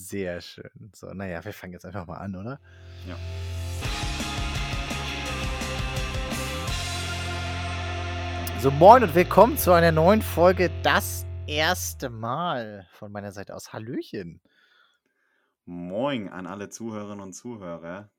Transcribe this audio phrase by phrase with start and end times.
[0.00, 0.90] Sehr schön.
[0.94, 2.58] So, naja, wir fangen jetzt einfach mal an, oder?
[3.06, 3.16] Ja.
[8.60, 13.74] So, moin und willkommen zu einer neuen Folge Das erste Mal von meiner Seite aus.
[13.74, 14.40] Hallöchen.
[15.66, 18.10] Moin an alle Zuhörerinnen und Zuhörer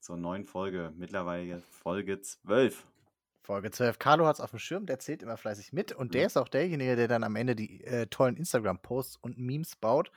[0.00, 2.86] zur neuen Folge, mittlerweile Folge 12.
[3.40, 3.98] Folge 12.
[3.98, 6.48] Carlo hat es auf dem Schirm, der zählt immer fleißig mit und der ist auch
[6.48, 10.10] derjenige, der dann am Ende die äh, tollen Instagram-Posts und Memes baut,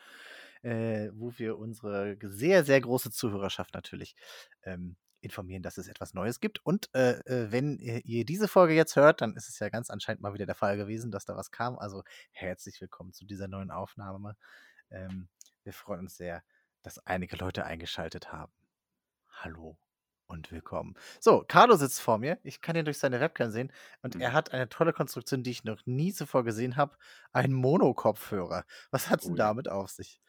[0.67, 4.15] äh, wo wir unsere sehr, sehr große Zuhörerschaft natürlich
[4.63, 6.63] ähm, informieren, dass es etwas Neues gibt.
[6.65, 10.21] Und äh, äh, wenn ihr, diese Folge jetzt hört, dann ist es ja ganz anscheinend
[10.21, 11.77] mal wieder der Fall gewesen, dass da was kam.
[11.79, 14.35] Also herzlich willkommen zu dieser neuen Aufnahme.
[14.89, 15.29] Ähm,
[15.63, 16.43] wir freuen uns sehr,
[16.83, 18.53] dass einige Leute eingeschaltet haben.
[19.29, 19.77] Hallo
[20.27, 20.95] und willkommen.
[21.21, 22.39] So, Carlo sitzt vor mir.
[22.43, 23.71] Ich kann ihn durch seine Webcam sehen.
[24.01, 24.33] Und er Mhm.
[24.33, 26.97] hat eine tolle Konstruktion, die ich noch nie zuvor gesehen habe.
[27.31, 28.65] Einen Monokopfhörer.
[28.91, 29.47] Was hat's denn Oh ja.
[29.47, 30.19] damit auf sich?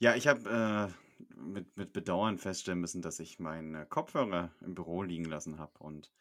[0.00, 5.02] Ja, ich habe äh, mit, mit Bedauern feststellen müssen, dass ich meine Kopfhörer im Büro
[5.02, 5.76] liegen lassen habe.
[5.80, 6.12] Und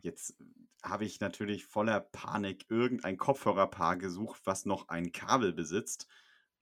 [0.00, 0.36] jetzt
[0.82, 6.08] habe ich natürlich voller Panik irgendein Kopfhörerpaar gesucht, was noch ein Kabel besitzt.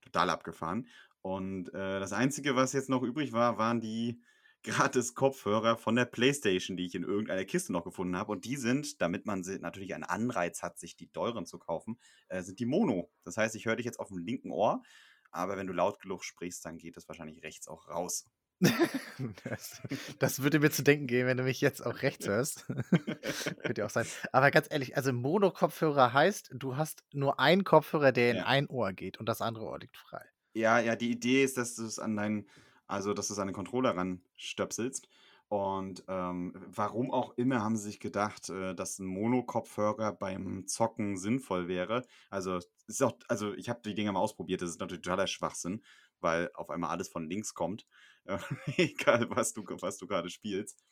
[0.01, 0.87] Total abgefahren.
[1.23, 4.23] Und äh, das Einzige, was jetzt noch übrig war, waren die
[4.62, 8.31] gratis Kopfhörer von der PlayStation, die ich in irgendeiner Kiste noch gefunden habe.
[8.31, 12.43] Und die sind, damit man natürlich einen Anreiz hat, sich die teuren zu kaufen, äh,
[12.43, 13.11] sind die Mono.
[13.25, 14.83] Das heißt, ich höre dich jetzt auf dem linken Ohr,
[15.31, 18.25] aber wenn du laut genug sprichst, dann geht es wahrscheinlich rechts auch raus.
[19.45, 19.81] das,
[20.19, 22.67] das würde mir zu denken geben, wenn du mich jetzt auch rechts hörst.
[23.62, 24.06] Könnte ja auch sein.
[24.33, 28.45] Aber ganz ehrlich, also Monokopfhörer heißt, du hast nur einen Kopfhörer, der in Ja.
[28.45, 30.25] ein Ohr geht und das andere Ohr liegt frei.
[30.55, 32.48] Ja, ja, die Idee ist, dass du es an deinen,
[32.87, 35.09] also dass du es an den Controller ranstöpselst.
[35.51, 41.17] Und ähm, warum auch immer haben sie sich gedacht, äh, dass ein Mono-Kopfhörer beim Zocken
[41.17, 42.06] sinnvoll wäre.
[42.31, 45.83] Also, ist auch, also ich habe die Dinger mal ausprobiert, das ist natürlich totaler Schwachsinn,
[46.21, 47.87] weil auf einmal alles von links kommt.
[48.27, 48.39] Äh,
[48.77, 50.84] egal, was du, was du gerade spielst.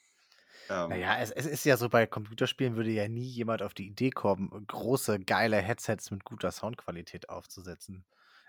[0.68, 3.86] Ähm, Naja, es, es ist ja so, bei Computerspielen würde ja nie jemand auf die
[3.88, 8.06] Idee kommen, große, geile Headsets mit guter Soundqualität aufzusetzen.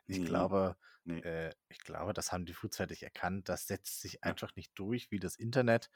[0.09, 1.23] Ich nee, glaube, nee.
[1.23, 3.49] äh, ich glaube, das haben die frühzeitig erkannt.
[3.49, 5.89] Das setzt sich Ja, einfach nicht durch wie das Internet.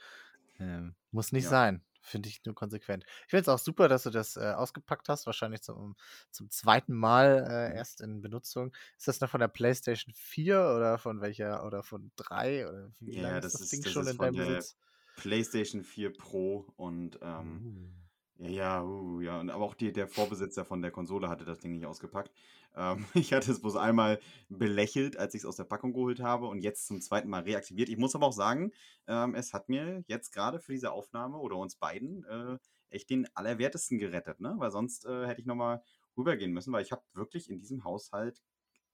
[0.59, 1.50] Ähm, muss nicht ja.
[1.50, 1.84] sein.
[2.01, 3.06] Finde ich nur konsequent.
[3.25, 5.25] Ich finde es auch super, dass du das äh, ausgepackt hast.
[5.25, 5.96] Wahrscheinlich zum,
[6.31, 7.78] zum zweiten Mal äh, Mhm.
[7.78, 8.74] erst in Benutzung.
[8.97, 12.68] Ist das noch von der PlayStation 4 oder von welcher oder von 3?
[12.68, 14.78] Oder wie lange Ja, ist das das Ding ist, das schon in deinem Besitz?
[15.16, 18.03] PlayStation 4 Pro und ähm, Uh.
[18.38, 19.39] Ja, uh, ja.
[19.39, 22.31] Und aber auch die, der Vorbesitzer von der Konsole hatte das Ding nicht ausgepackt.
[22.75, 26.47] Ähm, ich hatte es bloß einmal belächelt, als ich es aus der Packung geholt habe
[26.47, 27.89] und jetzt zum zweiten Mal reaktiviert.
[27.89, 28.71] Ich muss aber auch sagen,
[29.07, 32.57] ähm, es hat mir jetzt gerade für diese Aufnahme oder uns beiden äh,
[32.89, 34.55] echt den Allerwertesten gerettet, ne?
[34.57, 35.83] Weil sonst äh, hätte ich nochmal
[36.17, 38.41] rübergehen müssen, weil ich habe wirklich in diesem Haushalt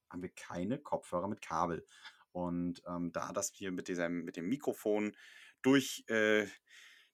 [0.10, 1.86] haben wir keine Kopfhörer mit Kabel.
[2.32, 5.16] Und ähm, da das hier mit, diesem, mit dem Mikrofon
[5.62, 6.46] durch, äh,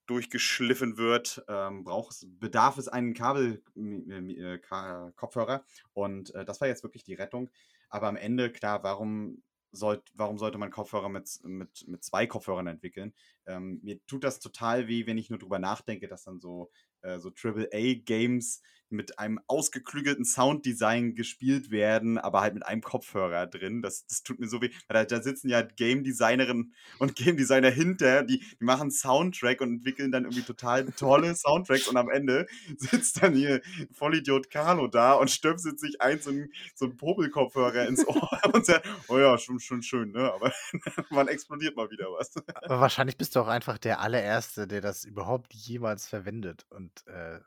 [0.05, 5.65] durchgeschliffen wird, ähm, braucht bedarf es einen Kabel-Kopfhörer.
[5.93, 7.49] Und äh, das war jetzt wirklich die Rettung.
[7.89, 12.67] Aber am Ende, klar, warum, sollt, warum sollte man Kopfhörer mit, mit, mit zwei Kopfhörern
[12.67, 13.13] entwickeln?
[13.45, 17.19] Ähm, mir tut das total weh, wenn ich nur drüber nachdenke, dass dann so, äh,
[17.19, 23.81] so AAA-Games mit einem ausgeklügelten Sounddesign gespielt werden, aber halt mit einem Kopfhörer drin.
[23.81, 24.69] Das, das tut mir so weh.
[24.87, 29.61] Weil da, da sitzen ja Game Designerinnen und Game Designer hinter, die, die machen Soundtrack
[29.61, 32.47] und entwickeln dann irgendwie total tolle Soundtracks und am Ende
[32.77, 37.87] sitzt dann hier Vollidiot Carlo da und stöpselt sich ein so einen, so einen Popelkopfhörer
[37.87, 40.31] ins Ohr und sagt, oh ja, schon, schon schön, ne?
[40.31, 40.51] Aber
[41.09, 42.31] wann explodiert mal wieder was?
[42.55, 46.65] Aber wahrscheinlich bist du auch einfach der allererste, der das überhaupt jemals verwendet.
[46.69, 47.39] Und äh,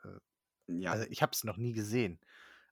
[0.77, 2.19] Ja, also ich habe es noch nie gesehen.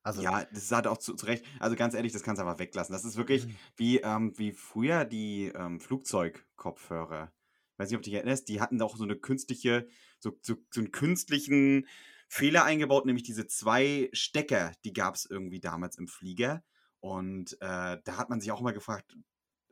[0.03, 1.43] Also, Ja, das halt auch zu, zu Recht.
[1.59, 2.93] Also ganz ehrlich, das kannst du einfach weglassen.
[2.93, 7.31] Das ist wirklich wie, ähm, wie früher die ähm, Flugzeugkopfhörer.
[7.77, 9.87] Weiß nicht, ob du dich erinnerst, die hatten auch so eine künstliche,
[10.19, 11.87] so, so, so einen künstlichen
[12.29, 16.63] Fehler eingebaut, nämlich diese zwei Stecker, die gab es irgendwie damals im Flieger.
[16.99, 19.15] Und äh, da hat man sich auch mal gefragt,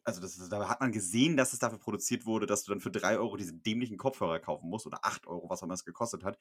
[0.06, 2.92] also das, da hat man gesehen, dass es dafür produziert wurde, dass du dann für
[2.92, 6.24] 3 Euro diese dämlichen Kopfhörer kaufen musst oder 8 Euro, was auch immer es gekostet
[6.24, 6.38] hat.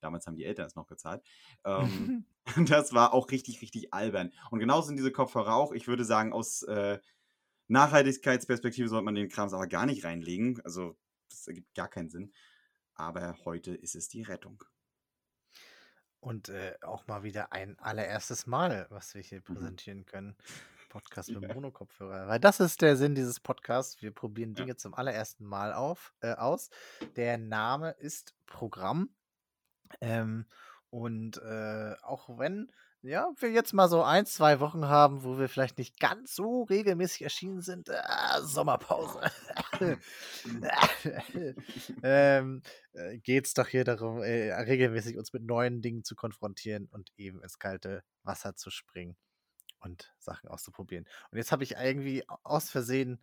[0.00, 1.22] Damals haben die Eltern es noch bezahlt.
[1.64, 2.14] Ähm,
[2.68, 4.32] das war auch richtig, richtig albern.
[4.50, 5.72] Und genauso sind diese Kopfhörer auch.
[5.72, 6.98] Ich würde sagen, aus äh,
[7.68, 10.60] Nachhaltigkeitsperspektive sollte man den Krams aber gar nicht reinlegen.
[10.64, 10.96] Also,
[11.30, 12.32] das ergibt gar keinen Sinn.
[12.94, 14.64] Aber heute ist es die Rettung.
[16.20, 19.54] Und äh, auch mal wieder ein allererstes Mal, was wir hier Mhm.
[19.54, 20.36] präsentieren können.
[20.88, 21.54] Podcast mit Ja.
[21.54, 22.28] Monokopfhörer.
[22.28, 24.00] Weil das ist der Sinn dieses Podcasts.
[24.02, 24.64] Wir probieren Ja.
[24.64, 26.70] Dinge zum allerersten Mal auf, äh, aus.
[27.16, 29.10] Der Name ist Programm.
[30.00, 30.46] Ähm,
[30.90, 32.70] und äh, auch wenn
[33.02, 36.64] ja, wir jetzt mal so ein, 2 Wochen haben, wo wir vielleicht nicht ganz so
[36.64, 37.88] regelmäßig erschienen sind.
[37.90, 39.20] Ah, Sommerpause.
[42.02, 42.62] ähm,
[42.92, 47.40] äh, geht's doch hier darum, äh, regelmäßig uns mit neuen Dingen zu konfrontieren und eben
[47.40, 49.16] ins kalte Wasser zu springen
[49.80, 51.06] und Sachen auszuprobieren.
[51.30, 53.20] Und jetzt habe ich irgendwie aus Versehen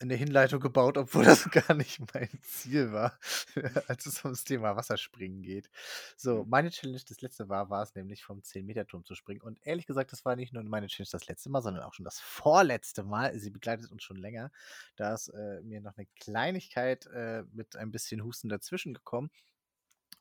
[0.00, 3.18] eine Hinleitung gebaut, obwohl das gar nicht mein Ziel war,
[3.88, 5.70] als es ums Thema Wasserspringen geht.
[6.16, 6.48] So, Mhm.
[6.48, 9.40] meine Challenge das letzte Mal war es nämlich vom 10-Meter-Turm zu springen.
[9.42, 12.04] Und ehrlich gesagt, das war nicht nur meine Challenge das letzte Mal, sondern auch schon
[12.04, 13.38] das vorletzte Mal.
[13.38, 14.50] Sie begleitet uns schon länger.
[14.96, 19.30] Da ist äh, mir noch eine Kleinigkeit äh, mit ein bisschen Husten dazwischen gekommen.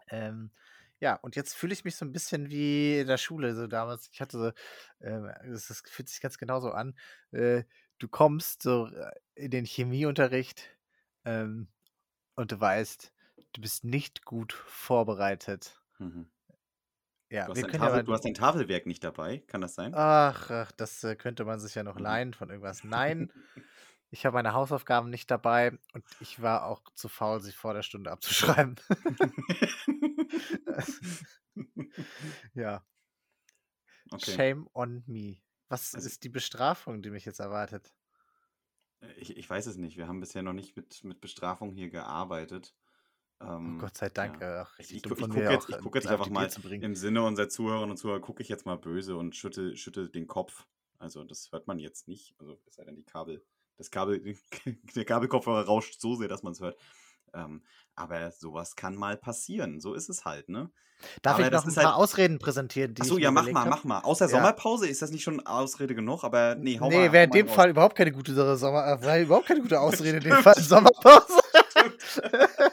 [0.10, 0.52] Ähm,
[1.02, 4.10] ja, und jetzt fühle ich mich so ein bisschen wie in der Schule, so damals.
[4.14, 4.52] Ich hatte so,
[5.06, 6.96] ähm, das, das fühlt sich ganz genauso an.
[7.32, 7.64] Äh,
[8.00, 10.78] du kommst so äh, in den Chemieunterricht
[11.26, 11.70] ähm,
[12.36, 13.14] und du weißt,
[13.54, 15.82] du bist nicht gut vorbereitet.
[16.00, 16.32] Mhm.
[17.30, 19.94] Ja, Du hast, Tafel, ja du hast dein Tafelwerk nicht dabei, kann das sein?
[19.94, 22.00] Ach, ach, das äh, könnte man sich ja noch Mhm.
[22.00, 22.84] leihen von irgendwas.
[22.86, 23.34] Nein,
[24.12, 27.84] ich habe meine Hausaufgaben nicht dabei und ich war auch zu faul, sie vor der
[27.84, 28.76] Stunde abzuschreiben.
[32.54, 32.84] ja,
[34.12, 34.32] okay.
[34.32, 35.38] shame on me.
[35.70, 37.94] Was Also- ist die Bestrafung, die mich jetzt erwartet?
[39.18, 39.98] Ich, ich weiß es nicht.
[39.98, 42.76] Wir haben bisher noch nicht mit, mit Bestrafung hier gearbeitet.
[43.40, 44.40] Oh Ähm, Gott sei Dank.
[44.40, 44.68] ja.
[44.68, 47.50] Ach, Ich, ich, ich gucke jetzt, ich äh, guck jetzt einfach mal im Sinne unserer
[47.50, 50.68] Zuhörerinnen und Zuhörer, gucke ich jetzt mal böse und schüttel, schüttel den Kopf.
[51.00, 52.36] Also das hört man jetzt nicht.
[52.38, 53.44] Also es sei denn, die Kabel,
[53.82, 54.22] das Kabel,
[54.96, 56.78] der Kabelkopfhörer rauscht so sehr, dass man es hört.
[57.34, 57.64] Ähm,
[57.96, 59.80] aber sowas kann mal passieren.
[59.80, 60.70] So ist es halt, ne?
[61.24, 63.50] Darf aber ich das noch ein ist paar halt- Ausreden präsentieren, die Achso, ja, mach
[63.52, 63.70] mal, hab?
[63.70, 64.00] mach mal.
[64.02, 64.32] Außer Ja.
[64.32, 66.96] Sommerpause ist das nicht schon Ausrede genug, aber nee, hau mal.
[67.08, 67.48] Nee, wäre in dem.
[67.48, 68.34] Fall überhaupt keine gute.
[68.58, 70.56] Sommer, äh, überhaupt keine gute Ausrede in dem Fall.
[70.62, 71.42] Sommerpause.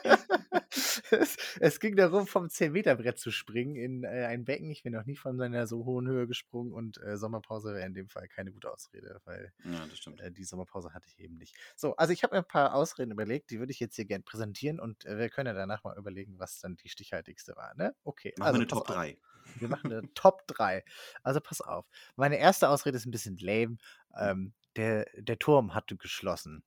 [1.60, 4.70] es, ging darum, vom 10-Meter-Brett zu springen in äh, ein Becken.
[4.70, 7.94] Ich bin noch nie von einer so hohen Höhe gesprungen und äh, Sommerpause wäre in
[7.94, 9.86] dem Fall keine gute Ausrede, weil Ja,
[10.18, 11.56] äh, die Sommerpause hatte ich eben nicht.
[11.76, 14.24] So, also ich habe mir ein paar Ausreden überlegt, die würde ich jetzt hier gerne
[14.24, 17.74] präsentieren und äh, wir können ja danach mal überlegen, was dann die stichhaltigste war.
[17.74, 17.94] Ne?
[18.04, 18.94] Okay, Machen also wir eine Top auf.
[18.94, 19.18] 3.
[19.56, 20.84] Wir machen eine Top 3.
[21.22, 21.86] Also pass auf.
[22.16, 23.78] Meine erste Ausrede ist ein bisschen lame.
[24.16, 26.62] Ähm, der, der Turm hatte geschlossen.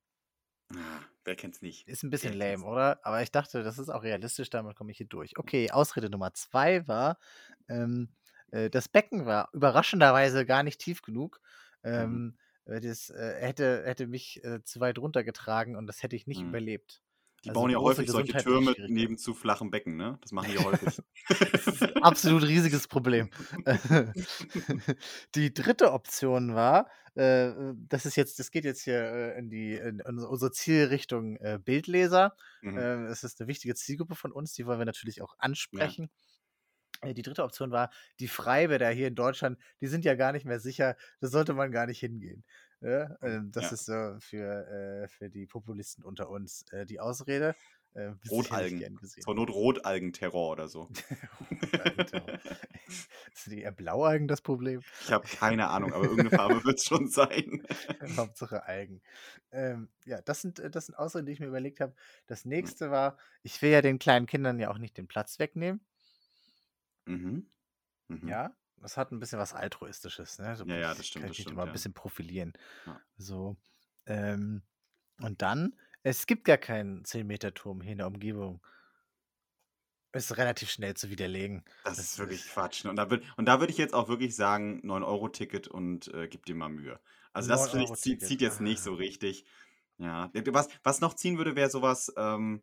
[0.76, 1.88] Ah, wer kennt's nicht?
[1.88, 3.00] Ist ein bisschen Wer kennt's lame, oder?
[3.06, 5.38] Aber ich dachte, das ist auch realistisch, damit komme ich hier durch.
[5.38, 7.18] Okay, Ausrede Nummer zwei war,
[7.68, 8.16] ähm,
[8.52, 11.42] äh, das Becken war überraschenderweise gar nicht tief genug.
[11.84, 16.28] Ähm, äh, das äh, hätte, hätte mich äh, zu weit runtergetragen und das hätte ich
[16.28, 16.46] nicht Mhm.
[16.46, 17.02] überlebt.
[17.44, 20.20] Die Also bauen ja häufig solche Türme neben zu flachen Becken, ne?
[20.22, 21.02] Das machen die häufig.
[22.04, 23.32] Absolut riesiges Problem.
[25.36, 29.74] Die dritte Option war, äh, das ist jetzt, das geht jetzt hier äh, in die
[29.74, 32.36] in unsere Zielrichtung äh, Bildleser.
[32.62, 32.78] Mhm.
[32.78, 36.10] Äh, es ist eine wichtige Zielgruppe von uns, die wollen wir natürlich auch ansprechen.
[37.02, 37.90] Äh, Die dritte Option war,
[38.20, 41.72] die Freibäder hier in Deutschland, die sind ja gar nicht mehr sicher, da sollte man
[41.72, 42.44] gar nicht hingehen.
[42.82, 43.72] Ja, ähm, das Ja.
[43.72, 44.68] ist so für,
[45.04, 47.56] äh, für die Populisten unter uns äh, die Ausrede.
[47.94, 49.00] Äh, Rotalgen.
[49.20, 50.90] Zur Not Rotalgenterror oder so.
[51.62, 52.40] Rotalgenterror.
[53.34, 54.82] Sind die eher Blaualgen das Problem?
[55.00, 57.64] Ich habe keine Ahnung, aber irgendeine Farbe wird es schon sein.
[58.18, 59.02] Hauptsache Algen.
[59.52, 61.96] Ähm, ja, das sind, äh, das sind Ausreden, die ich mir überlegt habe.
[62.28, 65.82] Das nächste war, ich will ja den kleinen Kindern ja auch nicht den Platz wegnehmen.
[67.08, 67.52] Mhm.
[68.10, 68.28] Mhm.
[68.28, 70.40] Ja, das hat ein bisschen was Altruistisches.
[70.40, 70.56] Ne?
[70.56, 72.54] So, Ja, ja, das ich stimmt, kann das mich stimmt, immer ein bisschen profilieren.
[72.86, 73.02] Ja.
[73.18, 73.58] So.
[74.06, 74.64] Ähm,
[75.20, 78.62] und dann, es gibt gar keinen 10-Meter-Turm hier in der Umgebung.
[80.14, 81.64] Ist relativ schnell zu widerlegen.
[81.86, 82.84] Das, Das ist wirklich ist- Quatsch.
[82.84, 82.90] ne?
[82.90, 86.46] Und da, würd, und da würde ich jetzt auch wirklich sagen, 9-Euro-Ticket und äh, gib
[86.46, 87.00] dir mal Mühe.
[87.32, 89.46] Also das finde ich zieht, 9-Euro-Ticket, zieht jetzt nicht so richtig.
[89.98, 90.30] Ja.
[90.34, 92.62] Was, was noch ziehen würde, wäre sowas, ähm,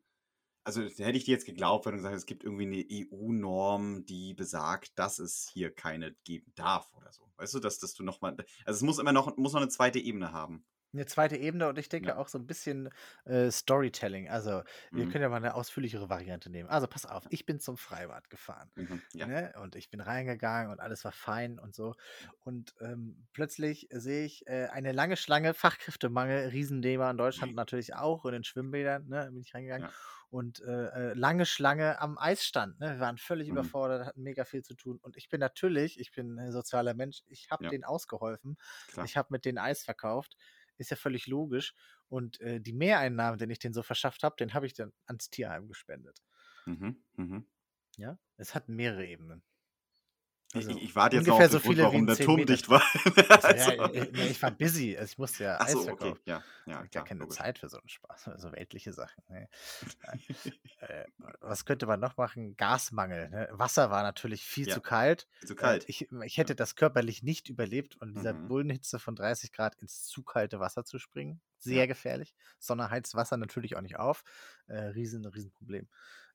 [0.68, 4.04] also hätte ich dir jetzt geglaubt, wenn du gesagt hast, es gibt irgendwie eine EU-Norm,
[4.04, 7.22] die besagt, dass es hier keine geben darf oder so.
[7.38, 8.36] Weißt du, dass, dass du nochmal.
[8.66, 10.66] Also es muss immer noch, muss noch eine zweite Ebene haben.
[10.92, 12.16] Eine zweite Ebene und ich denke Ja.
[12.16, 12.88] auch so ein bisschen
[13.24, 14.28] äh, Storytelling.
[14.30, 14.62] Also,
[14.94, 15.08] wir Mhm.
[15.08, 16.68] können ja mal eine ausführlichere Variante nehmen.
[16.70, 18.70] Also, pass auf, ich bin zum Freibad gefahren.
[18.76, 19.02] Mhm.
[19.14, 19.26] Ja.
[19.26, 19.52] Ne?
[19.60, 21.94] Und ich bin reingegangen und alles war fein und so.
[22.40, 28.24] Und ähm, plötzlich sehe ich äh, eine lange Schlange, Fachkräftemangel, Riesenthema in Deutschland natürlich auch,
[28.24, 29.84] in den Schwimmbädern, ne, bin ich reingegangen.
[29.84, 29.94] Ja.
[30.30, 32.78] Und äh, äh, lange Schlange am Eisstand.
[32.80, 32.92] Ne?
[32.94, 33.48] Wir waren völlig Mhm.
[33.48, 34.98] überfordert, hatten mega viel zu tun.
[35.00, 37.70] Und ich bin natürlich, ich bin ein sozialer Mensch, ich habe Ja.
[37.70, 38.56] denen ausgeholfen.
[38.86, 39.06] Klar.
[39.06, 40.36] Ich habe mit denen Eis verkauft.
[40.78, 41.74] Ist ja völlig logisch.
[42.08, 45.30] Und äh, die Mehreinnahmen, den ich denen so verschafft habe, den habe ich dann ans
[45.30, 46.22] Tierheim gespendet.
[46.66, 47.02] Mhm.
[47.16, 47.46] Mhm.
[47.98, 49.42] Ja, es hat mehrere Ebenen.
[50.52, 52.44] Also ich, ich warte jetzt noch ungefähr auf so den Grund, warum der 10 Turm
[52.44, 52.46] Meter.
[52.46, 52.82] dicht war.
[53.42, 56.20] Also, ja, ich, nee, ich war busy, also ich musste ja ach Eis so, okay,
[56.20, 56.22] verkaufen.
[56.24, 57.28] ja, Ich ja, habe gar klar, keine logisch.
[57.28, 59.22] Zeit für so einen Spaß, also weltliche Sachen.
[59.28, 59.48] Ne?
[60.80, 61.06] Äh,
[61.40, 62.56] was könnte man noch machen?
[62.56, 63.30] Gasmangel.
[63.30, 63.48] Ne?
[63.52, 65.26] Wasser war natürlich viel Ja, zu kalt.
[65.44, 65.86] zu Äh, kalt.
[65.86, 66.38] ich, ich Ja.
[66.38, 68.34] hätte das körperlich nicht überlebt, und in dieser Mhm.
[68.34, 71.40] Bullenhitze von 30 Grad ins zu kalte Wasser zu springen.
[71.68, 71.82] Ja.
[71.82, 72.34] Sehr gefährlich.
[72.60, 74.22] Sonne heizt Wasser natürlich auch nicht auf.
[74.68, 75.88] Äh, riesen, riesen Problem.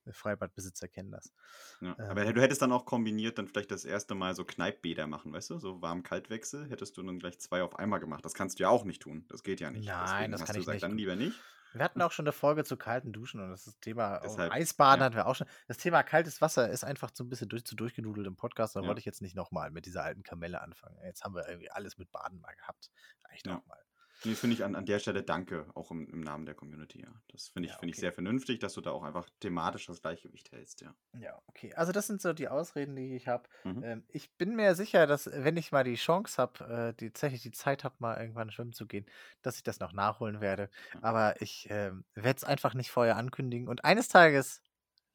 [0.05, 1.33] Äh, Freibadbesitzer kennen das.
[1.81, 1.97] Ja.
[2.09, 5.33] Aber Ähm, du hättest dann auch kombiniert, dann vielleicht das erste Mal so Kneippbäder machen,
[5.33, 5.59] weißt du?
[5.59, 8.23] So Warm-Kalt-Wechsel hättest du dann gleich zwei auf einmal gemacht.
[8.25, 9.25] Das kannst du ja auch nicht tun.
[9.29, 9.85] Das geht ja nicht.
[9.87, 10.83] nein, Deswegen das kann du ich gesagt, nicht.
[10.83, 11.39] dann lieber nicht.
[11.73, 14.51] wir hatten auch schon eine Folge zu kalten Duschen und das ist Thema auch Deshalb,
[14.53, 15.47] Eisbaden ja, hatten wir auch schon.
[15.67, 18.75] Das Thema kaltes Wasser ist einfach so ein bisschen durch, zu durchgenudelt im Podcast.
[18.75, 20.97] Da ja, wollte ich jetzt nicht nochmal mit dieser alten Kamelle anfangen.
[21.03, 22.91] Jetzt haben wir irgendwie alles mit Baden mal gehabt.
[23.29, 23.57] Reicht ja.
[23.57, 23.79] auch mal.
[24.25, 27.13] Nee, finde ich an, an der Stelle danke, auch im, im Namen der Community, ja.
[27.27, 28.01] Das finde ich, Ja, finde ich okay.
[28.01, 30.95] sehr vernünftig, dass du da auch einfach thematisch das Gleichgewicht hältst, ja.
[31.19, 31.73] Ja, okay.
[31.75, 33.49] Also das sind so die Ausreden, die ich habe.
[33.63, 33.83] Mhm.
[33.83, 37.41] Ähm, ich bin mir sicher, dass wenn ich mal die Chance habe, äh, die tatsächlich
[37.41, 39.05] die Zeit habe, mal irgendwann schwimmen zu gehen,
[39.41, 40.69] dass ich das noch nachholen werde.
[40.93, 40.99] Ja.
[41.03, 43.67] Aber ich ähm, werde es einfach nicht vorher ankündigen.
[43.67, 44.61] Und eines Tages,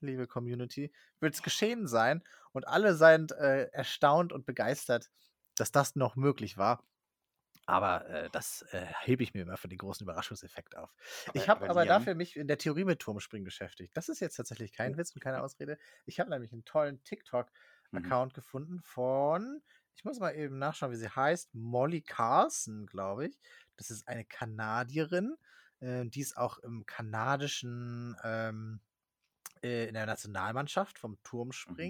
[0.01, 2.23] liebe Community, wird es geschehen sein
[2.53, 5.11] und alle seien äh, erstaunt und begeistert,
[5.57, 6.85] dass das noch möglich war.
[7.69, 10.95] Aber äh, das äh, hebe ich mir immer für den großen Überraschungseffekt auf.
[11.35, 13.95] Ich Aber, habe aber aber Liam, dafür mich in der Theorie mit Turmspringen beschäftigt.
[13.95, 15.43] Das ist jetzt tatsächlich kein oh, Witz und keine.
[15.43, 15.79] Ausrede.
[16.07, 17.53] Ich habe nämlich einen tollen TikTok-Account
[17.93, 18.33] Mhm.
[18.33, 19.61] gefunden von,
[19.95, 23.39] ich muss mal eben nachschauen, wie sie heißt, Molly Carlson, glaube ich.
[23.77, 25.37] Das ist eine Kanadierin,
[25.81, 28.81] äh, die ist auch im kanadischen, ähm,
[29.63, 31.19] äh, in der Nationalmannschaft vom
[31.67, 31.89] Mhm.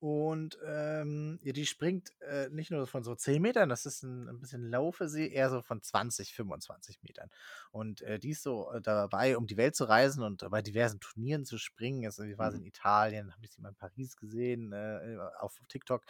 [0.00, 4.28] Und ähm, ja, die springt äh, nicht nur von so 10 Metern, das ist ein,
[4.28, 7.30] ein bisschen für sie, eher so von 20, 25 Metern.
[7.70, 11.00] Und äh, die ist so äh, dabei, um die Welt zu reisen und bei diversen
[11.00, 12.02] Turnieren zu springen.
[12.02, 12.58] Jetzt irgendwie war sie Mhm.
[12.58, 16.04] in Italien, habe ich sie mal in Paris gesehen, äh, auf TikTok.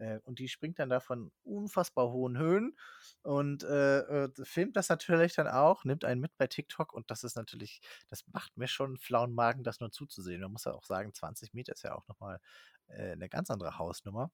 [0.00, 2.76] Äh, und die springt dann da von unfassbar hohen Höhen
[3.22, 7.22] und äh, äh, filmt das natürlich dann auch, nimmt einen mit bei TikTok und das
[7.24, 10.40] ist natürlich, das macht mir schon einen flauen Magen, das nur zuzusehen.
[10.40, 12.40] Man muss ja auch sagen, 20 Meter ist ja auch nochmal
[12.88, 14.30] äh, eine ganz andere Hausnummer.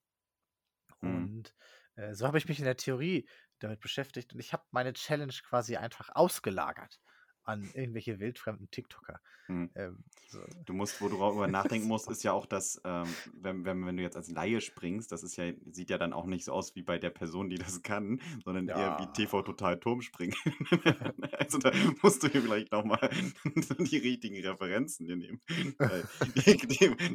[1.00, 1.25] Mhm.
[1.25, 1.54] Und
[1.96, 5.32] äh, so habe ich mich in der Theorie damit beschäftigt und ich habe meine Challenge
[5.49, 7.00] quasi einfach ausgelagert
[7.47, 9.21] an irgendwelche wildfremden TikToker.
[9.49, 9.71] Mhm.
[9.76, 10.41] Ähm, so.
[10.65, 13.97] Du musst, wo du darüber nachdenken musst, ist ja auch, dass, ähm, wenn, wenn, wenn
[13.97, 16.75] du jetzt als Laie springst, das ist ja, sieht ja dann auch nicht so aus
[16.75, 19.43] wie bei der Person, die das kann, sondern eher wie TV Ja.
[19.45, 20.37] Total Turmspringen.
[21.38, 21.71] also da
[22.03, 23.11] musst du dir vielleicht nochmal
[23.79, 25.41] die richtigen Referenzen dir nehmen.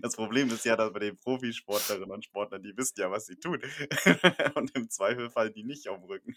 [0.02, 3.36] Das Problem ist ja, dass bei den Profisportlerinnen und Sportlern, die wissen ja, was sie
[3.36, 3.60] tun.
[4.56, 6.36] und im Zweifel fallen die nicht auf den Rücken.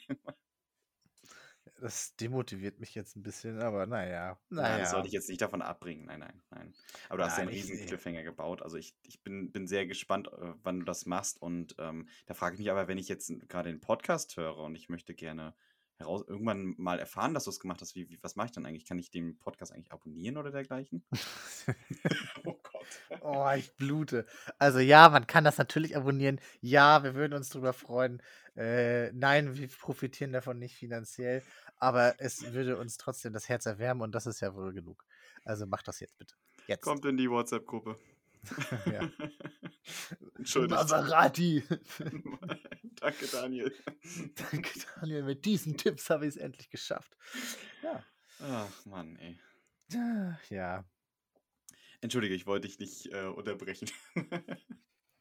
[1.84, 5.04] Das demotiviert mich jetzt ein bisschen, aber naja, Ja, das sollte naja.
[5.04, 6.06] ich jetzt nicht davon abbringen.
[6.06, 6.74] Nein, nein, nein.
[7.10, 8.62] Aber du hast ja Nein, einen riesen äh, Cliffhanger gebaut.
[8.62, 11.42] Also ich, ich bin, bin sehr gespannt, äh, wann du das machst.
[11.42, 14.76] Und ähm, da frage ich mich aber, wenn ich jetzt gerade den Podcast höre und
[14.76, 15.54] ich möchte gerne
[15.98, 18.64] heraus irgendwann mal erfahren, dass du es gemacht hast, wie, wie, was mache ich dann
[18.64, 18.86] eigentlich?
[18.86, 21.04] Kann ich den Podcast eigentlich abonnieren oder dergleichen?
[22.44, 23.20] oh Gott.
[23.20, 24.26] Oh, ich blute.
[24.58, 26.40] Also ja, man kann das natürlich abonnieren.
[26.60, 28.22] Ja, wir würden uns darüber freuen.
[28.56, 31.42] Äh, nein, wir profitieren davon nicht finanziell,
[31.84, 35.04] aber es würde uns trotzdem das Herz erwärmen und das ist ja wohl genug.
[35.44, 36.34] Also macht das jetzt bitte.
[36.66, 36.82] Jetzt.
[36.82, 37.96] Kommt in die WhatsApp-Gruppe.
[38.86, 39.10] ja.
[40.38, 40.80] Entschuldigt.
[40.80, 41.62] Maserati.
[42.94, 43.74] Danke, Daniel.
[44.34, 45.24] Danke, Daniel.
[45.24, 47.14] Mit diesen Tipps habe ich es endlich geschafft.
[47.82, 48.02] Ja.
[48.40, 49.38] Ach, Mann, ey.
[50.48, 50.84] Ja.
[52.00, 53.90] Entschuldige, ich wollte dich nicht äh, unterbrechen.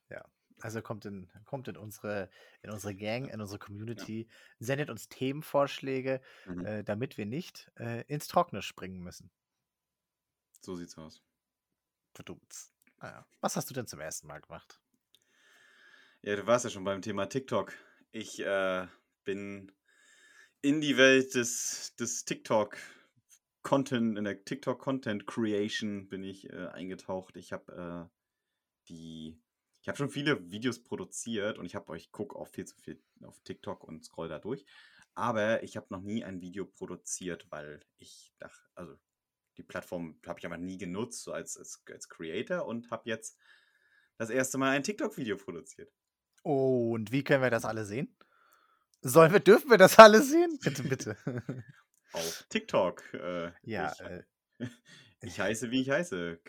[0.09, 0.23] Ja.
[0.63, 2.29] Also kommt in, kommt in unsere,
[2.61, 4.29] in unsere Gang, in unsere Community,
[4.59, 6.65] sendet uns Themenvorschläge, Mhm.
[6.65, 9.29] äh, damit wir nicht äh, ins Trockene springen müssen.
[10.61, 11.21] So sieht's aus.
[12.13, 12.69] Verdammt.
[13.01, 13.27] Naja.
[13.41, 14.79] Was hast du denn zum ersten Mal gemacht?
[16.21, 17.73] Ja, du warst ja schon beim Thema TikTok.
[18.13, 18.87] Ich äh,
[19.25, 19.69] bin
[20.61, 22.77] in die Welt des, des TikTok
[23.63, 27.35] Content, in der TikTok Content Creation bin ich äh, eingetaucht.
[27.35, 28.17] Ich habe äh,
[28.87, 29.37] die,
[29.83, 33.03] ich habe schon viele Videos produziert und ich habe euch gucke auch viel zu viel
[33.21, 34.65] auf TikTok und scroll da durch.
[35.13, 38.95] Aber ich habe noch nie ein Video produziert, weil ich dachte, also
[39.57, 43.37] die Plattform habe ich einfach nie genutzt, so als, als, als Creator und habe jetzt
[44.17, 45.91] das erste Mal ein TikTok-Video produziert.
[46.43, 48.15] Und wie können wir das alle sehen?
[49.01, 50.59] Sollen wir, dürfen wir das alle sehen?
[50.63, 51.17] Bitte, bitte.
[52.13, 53.03] Auf TikTok.
[53.15, 54.23] Äh, ja, ich, äh,
[55.19, 56.39] ich heiße, wie ich heiße.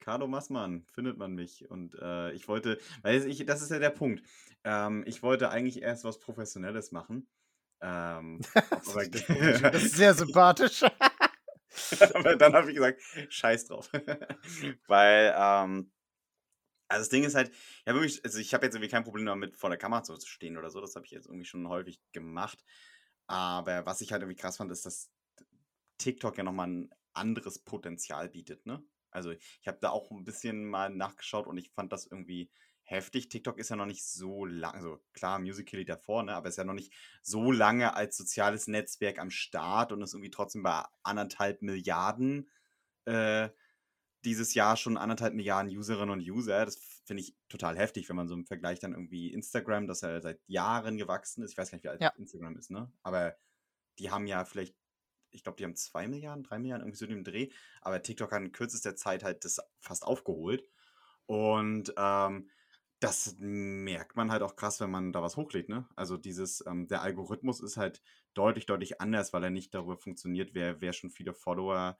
[0.00, 1.70] Carlo Massmann findet man mich.
[1.70, 4.22] Und äh, ich wollte, weil ich, das ist ja der Punkt.
[4.64, 7.28] Ähm, ich wollte eigentlich erst was Professionelles machen.
[7.80, 10.82] Ähm, aber, das ist sehr sympathisch.
[12.14, 13.90] aber dann habe ich gesagt, scheiß drauf.
[14.86, 15.92] weil ähm,
[16.88, 17.52] Also das Ding ist halt,
[17.86, 20.56] ja wirklich, also ich habe jetzt irgendwie kein Problem damit, vor der Kamera zu stehen
[20.56, 20.80] oder so.
[20.80, 22.64] Das habe ich jetzt irgendwie schon häufig gemacht.
[23.26, 25.10] Aber was ich halt irgendwie krass fand, ist, dass
[25.98, 28.82] TikTok ja nochmal ein anderes Potenzial bietet, ne?
[29.10, 32.50] Also ich habe da auch ein bisschen mal nachgeschaut und ich fand das irgendwie
[32.82, 33.28] heftig.
[33.28, 36.64] TikTok ist ja noch nicht so lang, also klar, Musical.ly davor, ne, aber ist ja
[36.64, 41.62] noch nicht so lange als soziales Netzwerk am Start und ist irgendwie trotzdem bei anderthalb
[41.62, 42.50] Milliarden
[43.06, 43.50] äh,
[44.24, 46.64] dieses Jahr schon anderthalb Milliarden Userinnen und User.
[46.64, 50.20] Das finde ich total heftig, wenn man so im Vergleich dann irgendwie Instagram, das ja
[50.20, 51.52] seit Jahren gewachsen ist.
[51.52, 52.12] Ich weiß gar nicht, wie alt Ja.
[52.16, 52.92] Instagram ist, ne?
[53.02, 53.36] Aber
[53.98, 54.76] die haben ja vielleicht,
[55.30, 57.48] ich glaube, die haben zwei Milliarden, drei Milliarden, irgendwie so in dem Dreh.
[57.80, 60.64] Aber TikTok hat in kürzester Zeit halt das fast aufgeholt.
[61.26, 62.48] Und ähm,
[63.00, 65.86] das merkt man halt auch krass, wenn man da was hochlädt, ne?
[65.94, 68.02] Also dieses, ähm, der Algorithmus ist halt
[68.34, 71.96] deutlich, deutlich anders, weil er nicht darüber funktioniert, wer, wer schon viele Follower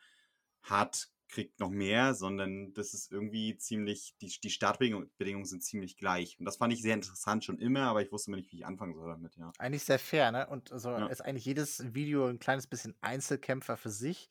[0.62, 6.38] hat, kriegt noch mehr, sondern das ist irgendwie ziemlich, die, die Startbedingungen sind ziemlich gleich.
[6.38, 8.66] Und das fand ich sehr interessant schon immer, aber ich wusste mir nicht, wie ich
[8.66, 9.52] anfangen soll damit, ja.
[9.58, 10.46] Eigentlich sehr fair, ne?
[10.46, 11.08] Und so Ja.
[11.08, 14.28] ist eigentlich jedes Video ein kleines bisschen Einzelkämpfer für sich.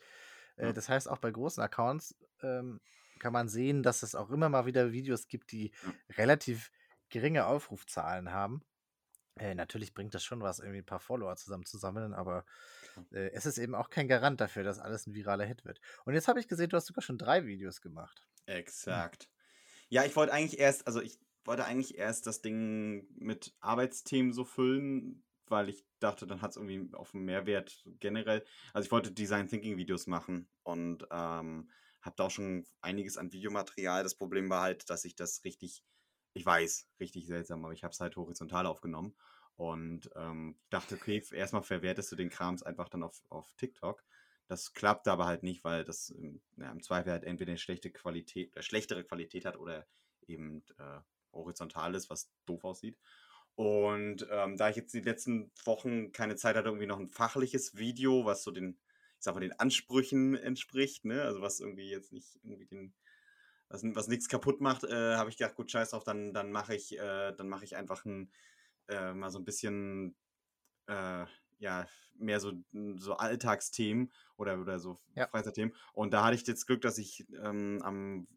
[0.56, 0.74] Äh, Ja.
[0.74, 2.80] das heißt, auch bei großen Accounts ähm,
[3.20, 5.94] kann man sehen, dass es auch immer mal wieder Videos gibt, die Ja.
[6.18, 6.72] relativ
[7.10, 8.62] geringe Aufrufzahlen haben.
[9.38, 12.46] Äh, natürlich bringt das schon was, irgendwie ein paar Follower zusammenzusammeln, aber
[12.77, 12.77] Klar.
[13.12, 15.80] Äh, es ist eben auch kein Garant dafür, dass alles ein viraler Hit wird.
[16.06, 18.28] Und jetzt habe ich gesehen, du hast sogar schon drei Videos gemacht.
[18.48, 18.56] Hm.
[18.56, 19.30] Exakt.
[19.90, 24.44] Ja, ich wollte eigentlich erst, also ich wollte eigentlich erst das Ding mit Arbeitsthemen so
[24.44, 28.44] füllen, weil ich dachte, dann hat es irgendwie auf einen Mehrwert generell.
[28.74, 33.32] Also ich wollte Design Thinking Videos machen und ähm, habe da auch schon einiges an
[33.32, 34.04] Videomaterial.
[34.04, 35.84] Das Problem war halt, dass ich das richtig,
[36.34, 39.16] ich weiß, richtig seltsam, aber ich habe es halt horizontal aufgenommen
[39.58, 44.04] und ähm, dachte, okay, erstmal verwertest du den Krams einfach dann auf, auf TikTok.
[44.48, 47.92] Das klappt aber halt nicht, weil das ähm, ja, im Zweifel halt entweder eine schlechte
[47.92, 49.86] Qualität, äh, schlechtere Qualität hat oder
[50.28, 51.00] eben äh,
[51.34, 52.98] horizontal ist, was doof aussieht.
[53.56, 57.76] Und ähm, da ich jetzt die letzten Wochen keine Zeit hatte, irgendwie noch ein fachliches
[57.76, 58.78] Video, was so den,
[59.18, 61.24] ich sag mal, den Ansprüchen entspricht, ne?
[61.24, 62.94] Also was irgendwie jetzt nicht irgendwie den,
[63.70, 66.76] was, was nichts kaputt macht, äh, habe ich gedacht, gut, scheiß drauf, dann, dann mache
[66.76, 68.32] ich, äh, dann mache ich einfach ein,
[68.90, 70.16] äh, mal so ein bisschen,
[70.88, 71.26] äh,
[71.60, 72.54] ja, mehr so,
[72.98, 75.28] so Alltagsthemen oder, oder so Ja.
[75.28, 75.76] Freizeitthemen.
[75.94, 78.28] Und da hatte ich jetzt Glück, dass ich ähm, am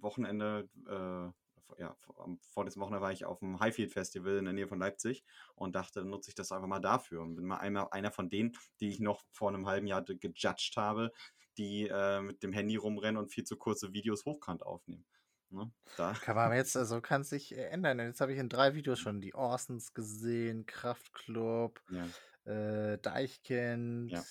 [0.00, 4.54] Wochenende, äh, ja, vor- am vorletzten Wochenende war ich auf dem Highfield Festival in der
[4.54, 7.58] Nähe von Leipzig und dachte, dann nutze ich das einfach mal dafür und bin mal
[7.58, 11.12] einmal einer von denen, die ich noch vor einem halben Jahr gejudged habe,
[11.58, 15.04] die äh, mit dem Handy rumrennen und viel zu kurze Videos hochkant aufnehmen.
[15.50, 15.72] Ne?
[15.96, 16.14] Da.
[16.20, 17.98] Kann man jetzt, also kann sich äh, ändern.
[17.98, 22.14] Jetzt habe ich in drei Videos schon die Orsons gesehen, Kraftklub, Ja.
[22.44, 24.24] äh, Deichkind, Ja.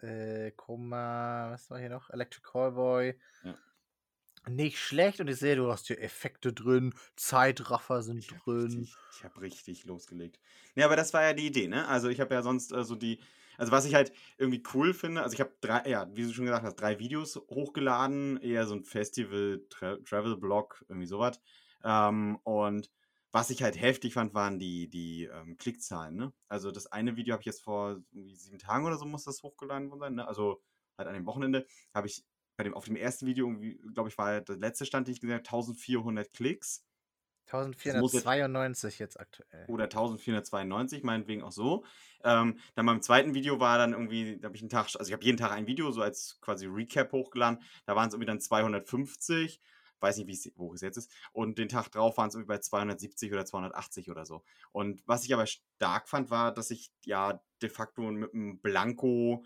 [0.00, 2.10] äh, Koma, was war hier noch?
[2.10, 3.18] Electric Callboy.
[3.42, 3.62] Ja.
[4.48, 8.68] Nicht schlecht und ich sehe, du hast hier Effekte drin, Zeitraffer sind Ich habe drin.
[8.68, 10.38] richtig, ich hab richtig losgelegt.
[10.74, 11.86] Ja, aber das war ja die Idee, ne?
[11.88, 13.22] Also ich habe ja sonst äh, so die,
[13.62, 16.46] also was ich halt irgendwie cool finde, also ich habe drei, ja, wie du schon
[16.46, 21.40] gesagt hast, drei Videos hochgeladen, eher so ein Festival, Tra Travel Blog, irgendwie sowas.
[21.84, 22.90] Ähm, und
[23.30, 26.32] was ich halt heftig fand, waren die, die ähm, Klickzahlen, ne?
[26.48, 29.90] Also das eine Video habe ich jetzt vor sieben Tagen oder so muss das hochgeladen
[29.90, 30.26] worden sein, ne?
[30.26, 30.60] Also
[30.98, 32.24] halt an dem Wochenende habe ich
[32.56, 33.48] bei dem, auf dem ersten Video,
[33.94, 36.84] glaube ich, war der letzte Stand, den ich gesehen habe, 1400 Klicks.
[37.46, 39.66] Das muss jetzt 1492 jetzt aktuell.
[39.68, 41.84] oder 1492, meinetwegen auch so.
[42.24, 45.12] Ähm, dann beim zweiten Video war dann irgendwie, da habe ich einen Tag, also ich
[45.12, 47.60] habe jeden Tag ein Video so als quasi Recap hochgeladen.
[47.84, 49.60] Da waren es irgendwie dann 250,
[50.00, 51.10] weiß nicht, wie es, wo es jetzt ist.
[51.32, 54.44] Und den Tag drauf waren es irgendwie bei 270 oder 280 oder so.
[54.72, 59.44] Und was ich aber stark fand, war, dass ich ja de facto mit einem Blanko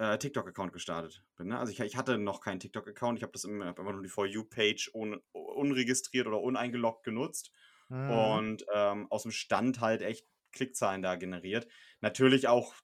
[0.00, 1.48] äh, TikTok-Account gestartet bin.
[1.48, 1.58] Ne?
[1.58, 3.18] Also ich, ich hatte noch keinen TikTok-Account.
[3.18, 7.52] Ich habe das immer, hab einfach nur die For You-Page un, unregistriert oder uneingeloggt genutzt
[7.90, 8.10] Mhm.
[8.10, 11.66] und ähm, aus dem Stand halt echt Klickzahlen da generiert.
[12.00, 12.74] Natürlich auch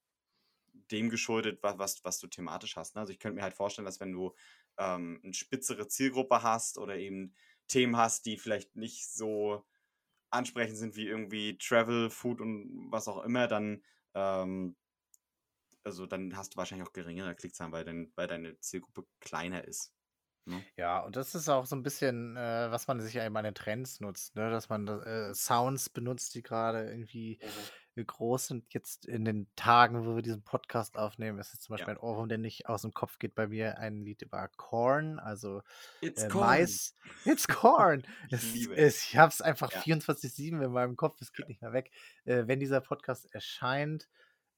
[0.91, 2.95] dem geschuldet, was, was, was du thematisch hast.
[2.97, 3.01] Ne?
[3.01, 4.35] Also ich könnte mir halt vorstellen, dass wenn du
[4.79, 7.35] ähm, eine spitzere Zielgruppe hast oder eben
[7.69, 9.65] Themen hast, die vielleicht nicht so
[10.31, 13.83] ansprechend sind wie irgendwie Travel, Food und was auch immer, dann
[14.15, 14.77] ähm,
[15.87, 19.93] also dann hast du wahrscheinlich auch geringere Klickzahlen, weil, dein, weil deine Zielgruppe kleiner ist.
[20.45, 20.65] Ne?
[20.77, 23.45] Ja, und das ist auch so ein bisschen, äh, was man sich ja eben an
[23.45, 24.51] den Trends nutzt, ne?
[24.51, 27.41] dass man äh, Sounds benutzt, die gerade irgendwie
[27.97, 28.73] äh, groß sind.
[28.73, 31.99] Jetzt in den Tagen, wo wir diesen Podcast aufnehmen, ist jetzt zum Beispiel Ja.
[32.01, 35.63] ein Ohrwurm, der nicht aus dem Kopf geht bei mir, ein Lied über Corn, also
[36.01, 36.47] It's äh, corn.
[36.47, 36.95] Mais.
[37.25, 38.05] It's Corn!
[38.29, 39.81] Ich es, liebe es, ich habe es einfach Ja.
[39.81, 41.91] 24-7 in meinem Kopf, es geht nicht mehr weg.
[42.25, 44.09] Äh, wenn dieser Podcast erscheint,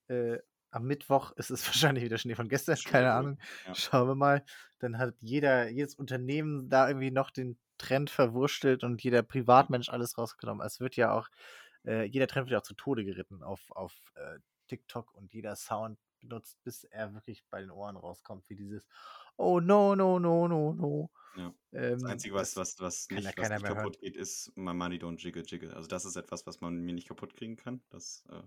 [0.08, 0.38] äh,
[0.70, 3.12] am Mittwoch ist es wahrscheinlich wieder Schnee von gestern, Schon keine.
[3.12, 3.38] Ahnung.
[3.66, 3.74] Ja.
[3.74, 4.44] Schauen wir mal.
[4.78, 10.18] Dann hat jeder, jedes Unternehmen da irgendwie noch den Trend verwurstelt und jeder Privatmensch alles
[10.18, 10.66] rausgenommen.
[10.66, 11.28] Es wird ja auch,
[11.86, 15.56] äh, jeder Trend wird ja auch zu Tode geritten auf, auf äh, TikTok und jeder
[15.56, 18.86] Sound benutzt, bis er wirklich bei den Ohren rauskommt, wie dieses
[19.36, 21.10] Oh no, no, no, no, no.
[21.34, 21.54] Ja.
[21.90, 23.76] Das Ähm, Einzige, was, das was, was nicht, was nicht mehr hören.
[23.76, 25.74] kaputt geht, ist My Money Don't Jiggle Jiggle.
[25.74, 27.82] Also das ist etwas, was man mir nicht kaputt kriegen kann.
[27.90, 28.42] Das, äh,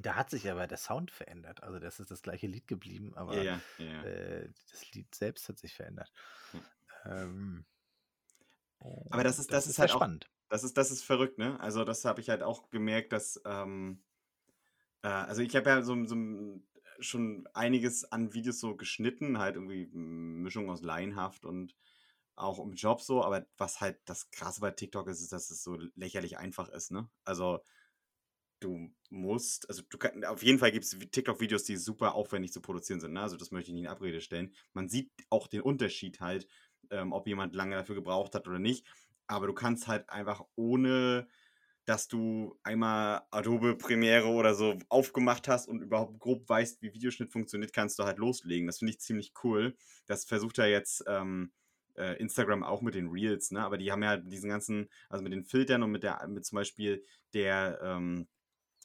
[0.00, 1.62] Da hat sich aber der Sound verändert.
[1.62, 4.02] Also das ist das gleiche Lied geblieben, aber ja, ja, ja.
[4.04, 6.12] äh, das Lied selbst hat sich verändert.
[7.04, 7.66] Ähm,
[9.10, 10.30] Aber das und ist, das ist sehr halt auch, spannend.
[10.48, 11.58] das ist, das ist verrückt, ne?
[11.60, 14.02] Also das habe ich halt auch gemerkt, dass, ähm,
[15.02, 16.16] äh, also ich habe ja so, so
[17.00, 21.76] schon einiges an Videos so geschnitten, halt irgendwie Mischung aus laienhaft und
[22.34, 25.62] auch im Job so, aber was halt das Krasse bei TikTok ist, ist, dass es
[25.62, 27.08] so lächerlich einfach ist, ne?
[27.24, 27.60] Also
[28.60, 32.60] du musst, also du kannst, auf jeden Fall gibt es TikTok-Videos, die super aufwendig zu
[32.60, 33.22] produzieren sind, ne?
[33.22, 34.54] Also das möchte ich nicht in Abrede stellen.
[34.72, 36.46] Man sieht auch den Unterschied halt,
[36.90, 38.86] ähm, ob jemand lange dafür gebraucht hat oder nicht.
[39.26, 41.28] Aber du kannst halt einfach ohne,
[41.84, 47.32] dass du einmal Adobe Premiere oder so aufgemacht hast und überhaupt grob weißt, wie Videoschnitt
[47.32, 48.66] funktioniert, kannst du halt loslegen.
[48.66, 49.76] Das finde ich ziemlich cool.
[50.06, 51.52] Das versucht ja jetzt ähm,
[51.96, 53.60] äh, Instagram auch mit den Reels, ne?
[53.62, 56.56] Aber die haben ja diesen ganzen, also mit den Filtern und mit der, mit zum
[56.56, 58.28] Beispiel der ähm,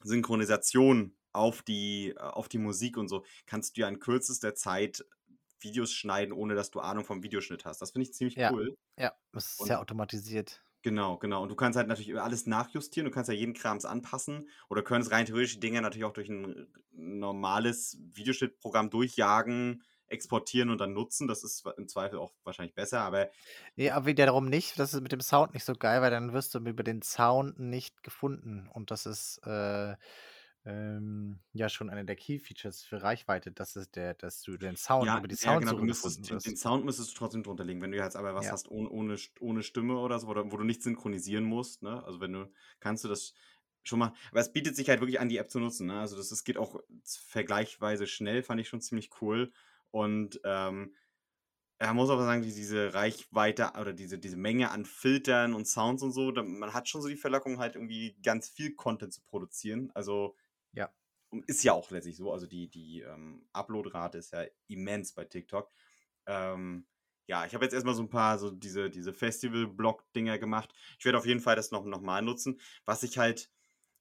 [0.04, 5.06] Synchronisation auf die, auf die Musik und so, kannst du ja in kürzester Zeit
[5.60, 7.82] Videos schneiden, ohne dass du Ahnung vom Videoschnitt hast.
[7.82, 8.76] Das finde ich ziemlich Ja, cool.
[8.98, 10.64] ja, das ist Und sehr automatisiert.
[10.86, 11.42] Genau, genau.
[11.44, 13.06] Und du kannst halt natürlich alles nachjustieren.
[13.06, 14.50] Du kannst ja jeden Krams anpassen.
[14.70, 20.80] Oder könntest rein theoretisch die Dinger natürlich auch durch ein normales Videoschnittprogramm durchjagen, exportieren und
[20.80, 21.28] dann nutzen.
[21.28, 23.02] Das ist im Zweifel auch wahrscheinlich besser.
[23.02, 23.30] Aber
[23.76, 24.78] Ja, aber wiederum nicht.
[24.80, 27.60] Das ist mit dem Sound nicht so geil, weil dann wirst du über den Sound
[27.60, 28.68] nicht gefunden.
[28.72, 29.96] Und das ist äh,
[30.66, 34.76] ähm, ja schon eine der Key Features für Reichweite, dass es der, dass du den
[34.76, 36.56] Sound ja, über die ja, genau, müsstest gefunden den, den.
[36.56, 37.82] Sound müsstest du trotzdem drunter legen.
[37.82, 38.52] Wenn du jetzt aber was Ja.
[38.52, 42.04] hast ohne, ohne, ohne Stimme oder so, oder wo du nicht synchronisieren musst, ne?
[42.04, 43.34] Also wenn du, kannst du das
[43.84, 44.14] schon mal.
[44.32, 45.88] Aber es bietet sich halt wirklich an, die App zu nutzen.
[45.88, 46.00] Ne?
[46.00, 49.52] Also das, das geht auch vergleichsweise schnell, fand ich schon ziemlich cool.
[49.94, 50.96] Und ähm,
[51.80, 56.04] er muss aber sagen, die- diese Reichweite oder diese, diese Menge an Filtern und Sounds
[56.04, 59.92] und so, man hat schon so die Verlockung, halt irgendwie ganz viel Content zu produzieren.
[59.96, 60.36] Also
[60.74, 60.94] Ja.
[61.48, 62.32] ist ja auch letztlich so.
[62.32, 65.72] Also die, die ähm, Uploadrate ist ja immens bei TikTok.
[66.26, 66.88] Ähm,
[67.28, 70.74] ja, ich habe jetzt erstmal so ein paar so diese, diese Festival-Blog-Dinger gemacht.
[71.00, 72.60] Ich werde auf jeden Fall das noch, noch mal nutzen.
[72.86, 73.50] Was ich halt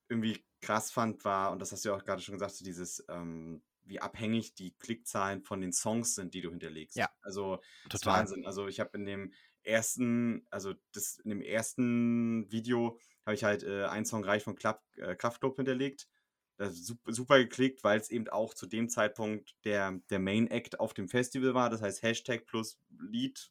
[0.09, 3.05] irgendwie krass fand, war, und das hast du ja auch gerade schon gesagt, so dieses,
[3.09, 6.97] ähm, wie abhängig die Klickzahlen von den Songs sind, die du hinterlegst.
[6.97, 7.11] Ja.
[7.21, 8.07] Also das ist.
[8.07, 8.47] Wahnsinn.
[8.47, 13.63] Also ich habe in dem ersten, also das, in dem ersten Video habe ich halt
[13.63, 16.09] äh, einen Song reich von Klapp, äh, Kraftklub hinterlegt.
[16.57, 20.49] Das ist super, super geklickt, weil es eben auch zu dem Zeitpunkt der, der Main
[20.49, 21.71] Act auf dem Festival war.
[21.71, 23.51] Das heißt, Hashtag plus Lied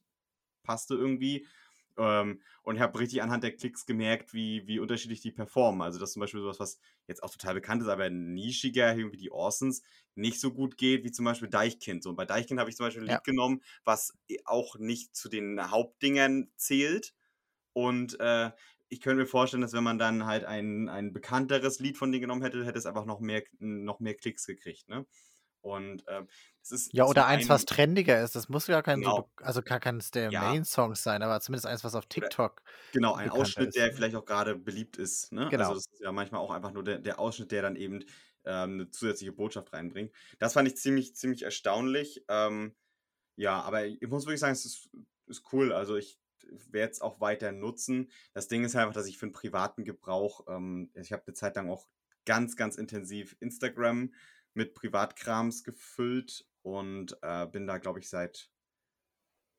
[0.63, 1.47] passte irgendwie.
[1.97, 5.81] Ähm, und ich habe richtig anhand der Klicks gemerkt, wie, wie unterschiedlich die performen.
[5.81, 9.31] Also, dass zum Beispiel sowas, was jetzt auch total bekannt ist, aber nischiger, irgendwie die
[9.31, 9.81] Orsons,
[10.15, 12.03] nicht so gut geht, wie zum Beispiel Deichkind.
[12.03, 13.19] So, und bei Deichkind habe ich zum Beispiel ein Ja.
[13.19, 17.13] Lied genommen, was auch nicht zu den Hauptdingern zählt.
[17.73, 18.51] Und äh,
[18.89, 22.21] ich könnte mir vorstellen, dass wenn man dann halt ein, ein bekannteres Lied von denen
[22.21, 24.89] genommen hätte, hätte es einfach noch mehr, noch mehr Klicks gekriegt.
[24.89, 25.05] Ne?
[25.61, 26.27] Und ähm,
[26.61, 28.35] es ist Ja, oder eins, was einen- trendiger ist.
[28.35, 29.21] Das muss ja kein so, Genau.
[29.35, 30.41] be- also gar keines der Ja.
[30.41, 32.61] Main-Songs sein, aber zumindest eins, was auf TikTok.
[32.93, 35.31] Genau, ein Ausschnitt, ist, der vielleicht auch gerade beliebt ist.
[35.31, 35.47] Ne?
[35.49, 35.63] Genau.
[35.69, 38.03] Also das ist ja manchmal auch einfach nur der, der Ausschnitt, der dann eben
[38.43, 40.11] ähm, eine zusätzliche Botschaft reinbringt.
[40.39, 42.25] Das fand ich ziemlich, ziemlich erstaunlich.
[42.27, 42.75] Ähm,
[43.35, 44.89] ja, aber ich muss wirklich sagen, es ist,
[45.27, 45.71] ist cool.
[45.73, 46.19] Also ich
[46.71, 48.11] werde es auch weiter nutzen.
[48.33, 51.55] Das Ding ist einfach, dass ich für den privaten Gebrauch, ähm, ich habe eine Zeit
[51.55, 51.87] lang auch
[52.25, 54.11] ganz, ganz intensiv Instagram
[54.53, 58.51] mit Privatkrams gefüllt und äh, bin da, glaube ich, seit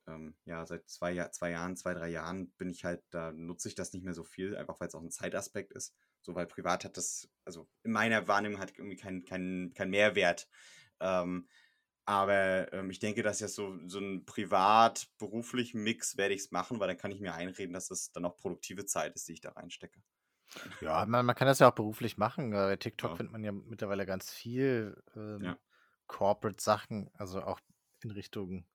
[0.07, 3.75] ähm, ja, seit zwei, zwei Jahren, zwei, drei Jahren bin ich halt, da nutze ich
[3.75, 5.95] das nicht mehr so viel, einfach weil es auch ein Zeitaspekt ist.
[6.23, 10.49] So, weil privat hat das, also in meiner Wahrnehmung hat irgendwie keinen kein, kein Mehrwert.
[11.01, 11.49] Ähm,
[12.05, 16.81] aber ähm, ich denke, dass ja so, so ein privat-beruflichen Mix werde ich es machen,
[16.81, 19.41] weil dann kann ich mir einreden, dass das dann auch produktive Zeit ist, die ich
[19.41, 20.03] da reinstecke.
[20.81, 22.51] Ja, man, man kann das ja auch beruflich machen.
[22.51, 23.17] Bei TikTok Ja.
[23.17, 25.59] findet man ja mittlerweile ganz viel ähm, Ja.
[26.07, 27.61] Corporate-Sachen, also auch
[28.03, 28.67] in Richtung,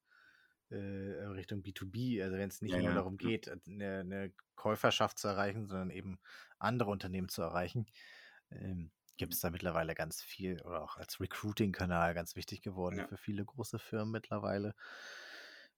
[0.69, 5.27] äh, Richtung B2B, also wenn es nicht Ja, nur darum geht, eine, eine Käuferschaft zu
[5.27, 6.19] erreichen, sondern eben
[6.59, 7.87] andere Unternehmen zu erreichen,
[8.51, 13.17] ähm, gibt es da mittlerweile ganz viel oder auch als Recruiting-Kanal ganz wichtig geworden für
[13.17, 14.75] viele große Firmen mittlerweile.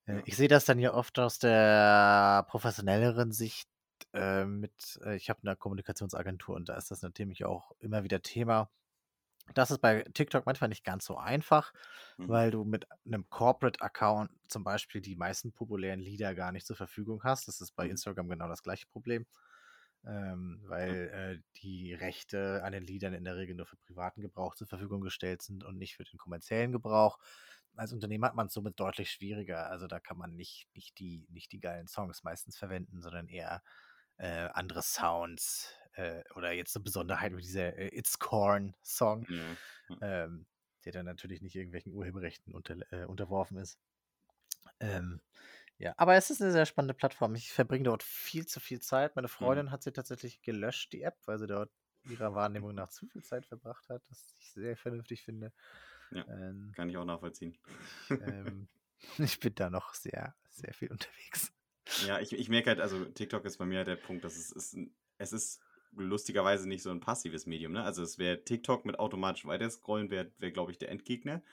[0.06, 0.22] Äh.
[0.26, 3.70] Ich sehe das dann ja oft aus der professionelleren Sicht
[4.14, 8.22] äh, mit, äh, ich habe eine Kommunikationsagentur und da ist das natürlich auch immer wieder
[8.22, 8.72] Thema,
[9.56, 11.74] Das ist bei TikTok manchmal nicht ganz so einfach,
[12.18, 12.28] Mhm.
[12.28, 17.24] weil du mit 'nem Corporate-Account zum Beispiel die meisten populären Lieder gar nicht zur Verfügung
[17.24, 17.48] hast.
[17.48, 17.90] Das ist bei Mhm.
[17.90, 19.26] Instagram genau das gleiche Problem,
[20.06, 24.56] ähm, weil, äh, die Rechte an den Liedern in der Regel nur für privaten Gebrauch
[24.56, 27.20] zur Verfügung gestellt sind und nicht für den kommerziellen Gebrauch.
[27.76, 29.70] Als Unternehmen hat man's somit deutlich schwieriger.
[29.70, 33.62] Also, da kann man nicht nicht die nicht die geilen Songs meistens verwenden, sondern eher,
[34.20, 39.58] äh, andere Sounds, äh, oder jetzt 'ne Besonderheit mit dieser, äh, It's Corn-Song, Ja,
[39.90, 40.02] ja.
[40.02, 40.48] ähm,
[40.86, 43.80] der dann natürlich nicht irgendwelchen Urheberrechten unterl äh, unterworfen ist.
[44.80, 45.22] Ähm,
[45.78, 47.36] ja, aber es ist 'ne sehr spannende Plattform.
[47.36, 49.16] Ich verbringe dort viel zu viel Zeit.
[49.16, 49.60] Meine Mhm.
[49.60, 51.72] Freundin hat sie tatsächlich gelöscht, die App, weil sie dort
[52.04, 55.54] ihrer Wahrnehmung nach zu viel Zeit verbracht hat, was ich sehr vernünftig finde.
[56.12, 57.58] Ja, Ähm kann ich auch nachvollziehen.
[57.68, 58.70] ich, ähm
[59.18, 61.54] ich bin da noch sehr, sehr viel unterwegs.
[62.02, 64.78] Ja, ich ich merke halt, also TikTok ist bei mir der Punkt, dass es ist
[65.18, 65.62] es ist
[65.96, 67.84] lustigerweise nicht so 'n passives Medium, ne?
[67.84, 71.44] Also, es wäre TikTok mit automatisch Weiterscrollen wäre wäre, glaube ich, der Endgegner,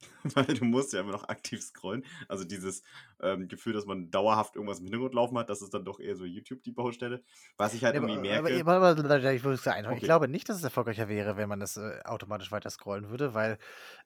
[0.24, 2.04] weil du musst ja immer noch aktiv scrollen.
[2.28, 2.82] Also, dieses,
[3.20, 6.16] ähm, Gefühl, dass man dauerhaft irgendwas im Hintergrund laufen hat, das ist dann doch eher
[6.16, 7.22] so YouTube die Baustelle.
[7.58, 10.02] Was ich halt Ja, irgendwie aber merke aber aber ich sagen, ich Okay.
[10.02, 13.58] glaube nicht, dass es erfolgreicher wäre, wenn man das, äh, automatisch weiter scrollen würde, weil,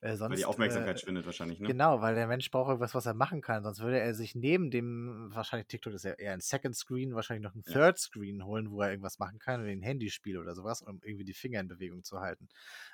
[0.03, 1.75] äh, Weil sonst, die Aufmerksamkeit äh schwindet wahrscheinlich, ne?
[1.75, 4.71] genau, weil der Mensch braucht irgendwas, was er machen kann, sonst würde er sich neben
[4.71, 7.81] dem wahrscheinlich TikTok ist ja eher 'n Second Screen, wahrscheinlich noch 'n Ja.
[7.83, 11.01] Third Screen holen, wo er irgendwas machen kann, wie 'n Handyspiel oder so was, um
[11.05, 12.49] irgendwie die Finger in Bewegung zu halten.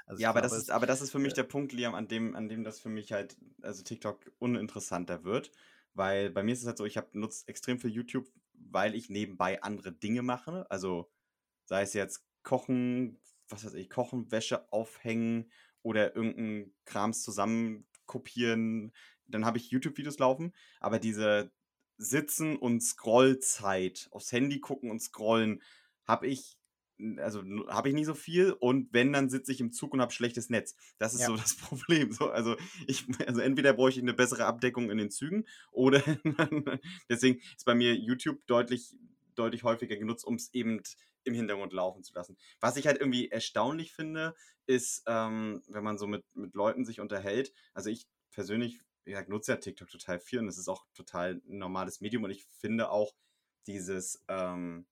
[0.06, 1.42] Also, ich Ja, aber das glaube, ist es aber das ist für mich äh der
[1.42, 5.50] Punkt, Liam, an dem an dem das für mich halt also, TikTok uninteressanter wird,
[5.94, 9.10] weil bei mir ist es halt so, ich habe nutze extrem viel YouTube, weil ich
[9.10, 10.70] nebenbei andere Dinge mache.
[10.70, 11.10] Also,
[11.64, 15.50] sei es jetzt Kochen, was weiß ich, Kochen, Wäsche aufhängen
[15.82, 18.92] oder irgend 'n Krams zusammenkopieren.
[19.26, 21.52] Dann habe ich YouTube-Videos laufen, aber diese
[21.98, 25.62] Sitzen und Scrollzeit, aufs Handy gucken und scrollen,
[26.06, 26.58] habe ich
[27.18, 30.12] also, habe ich nicht so viel und wenn, dann sitze ich im Zug und habe
[30.12, 30.76] schlechtes Netz.
[30.98, 31.26] Das ist Ja.
[31.26, 32.12] so das Problem.
[32.12, 32.56] So, also,
[32.86, 36.02] ich also, entweder bräuchte ich 'ne bessere Abdeckung in den Zügen oder
[37.10, 38.96] deswegen ist bei mir YouTube deutlich
[39.34, 40.82] deutlich häufiger genutzt, um's eben
[41.24, 42.38] im Hintergrund laufen zu lassen.
[42.60, 44.34] Was ich halt irgendwie erstaunlich finde,
[44.66, 49.28] ist, ähm, wenn man so mit mit Leuten sich unterhält also, ich persönlich, wie gesagt,
[49.28, 52.44] nutze ja TikTok total viel und es ist auch total 'n normales Medium und ich
[52.46, 53.14] finde auch
[53.66, 54.86] dieses, ähm,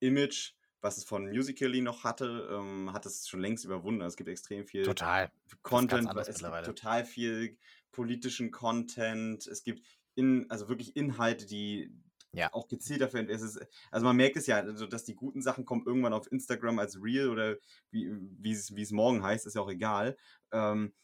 [0.00, 0.54] Image,
[0.86, 4.02] was es von Musical.ly noch hatte, ähm, hat es schon längst überwunden.
[4.02, 5.30] Also, es gibt extrem viel Total.
[5.62, 7.58] Content, es gibt total viel
[7.92, 9.46] politischen Content.
[9.46, 11.92] Es gibt in also, wirklich Inhalte, die
[12.34, 12.50] Ja.
[12.52, 13.60] auch gezielt dafür es ist
[13.92, 17.02] also, man merkt es ja, also, dass die guten Sachen kommen irgendwann auf Instagram als
[17.02, 17.58] Reel oder
[17.90, 20.16] wie wie's wie's morgen heißt, ist ja auch egal.
[20.52, 20.94] Ähm,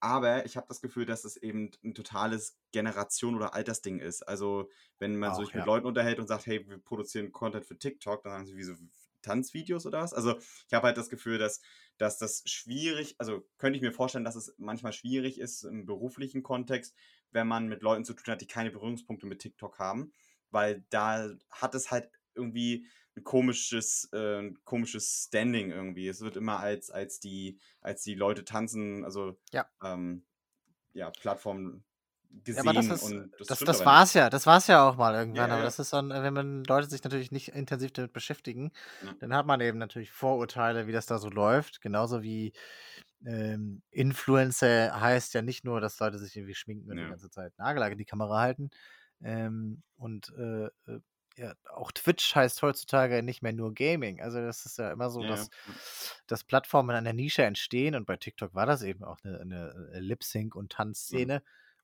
[0.00, 4.22] aber ich habe das Gefühl, dass es eben 'n totales Generation oder Altersding ist.
[4.28, 5.66] Also, wenn man Auch, sich mit ja.
[5.66, 8.76] Leuten unterhält und sagt: „Hey, wir produzieren Content für TikTok“, dann sagen sie: „Wieso
[9.22, 11.60] Tanzvideos oder was?“ Also, ich habe halt das Gefühl, dass
[11.98, 16.42] dass das schwierig also, könnte ich mir vorstellen, dass es manchmal schwierig ist im beruflichen
[16.42, 16.94] Kontext,
[17.30, 20.12] wenn man mit Leuten zu tun hat, die keine Berührungspunkte mit TikTok haben,
[20.50, 26.08] weil da hat es halt irgendwie 'n komisches äh, komisches Standing irgendwie.
[26.08, 29.70] Es wird immer als als die als die Leute tanzen, also, Ja.
[29.82, 30.26] ähm,
[30.94, 31.84] ja, Plattform
[32.54, 34.30] Ja, aber das gesehen ist das das das aber war's ja.
[34.30, 35.64] Das war's ja auch mal Ja, irgendwann, aber ja.
[35.64, 39.18] das ist dann wenn man Leute sich natürlich nicht intensiv damit beschäftigen, Ja.
[39.18, 41.80] dann hat man eben natürlich Vorurteile, wie das da so läuft.
[41.82, 42.52] Genauso wie,
[43.26, 47.52] ähm, Influencer heißt ja nicht nur, dass Leute sich irgendwie schminken und die ganze Zeit
[47.58, 48.70] Nagellack in die Kamera halten.
[49.22, 51.00] Ähm, und, äh, äh,
[51.36, 54.20] ja, auch Twitch heißt heutzutage nicht mehr nur Gaming.
[54.20, 55.78] Also, das ist ja immer so, Ja, dass Ja.
[56.26, 59.90] dass Plattformen in einer Nische entstehen und bei TikTok war das eben auch 'ne 'ne,
[59.94, 60.70] äh, Lip-Sync und
[61.10, 61.38] Mhm.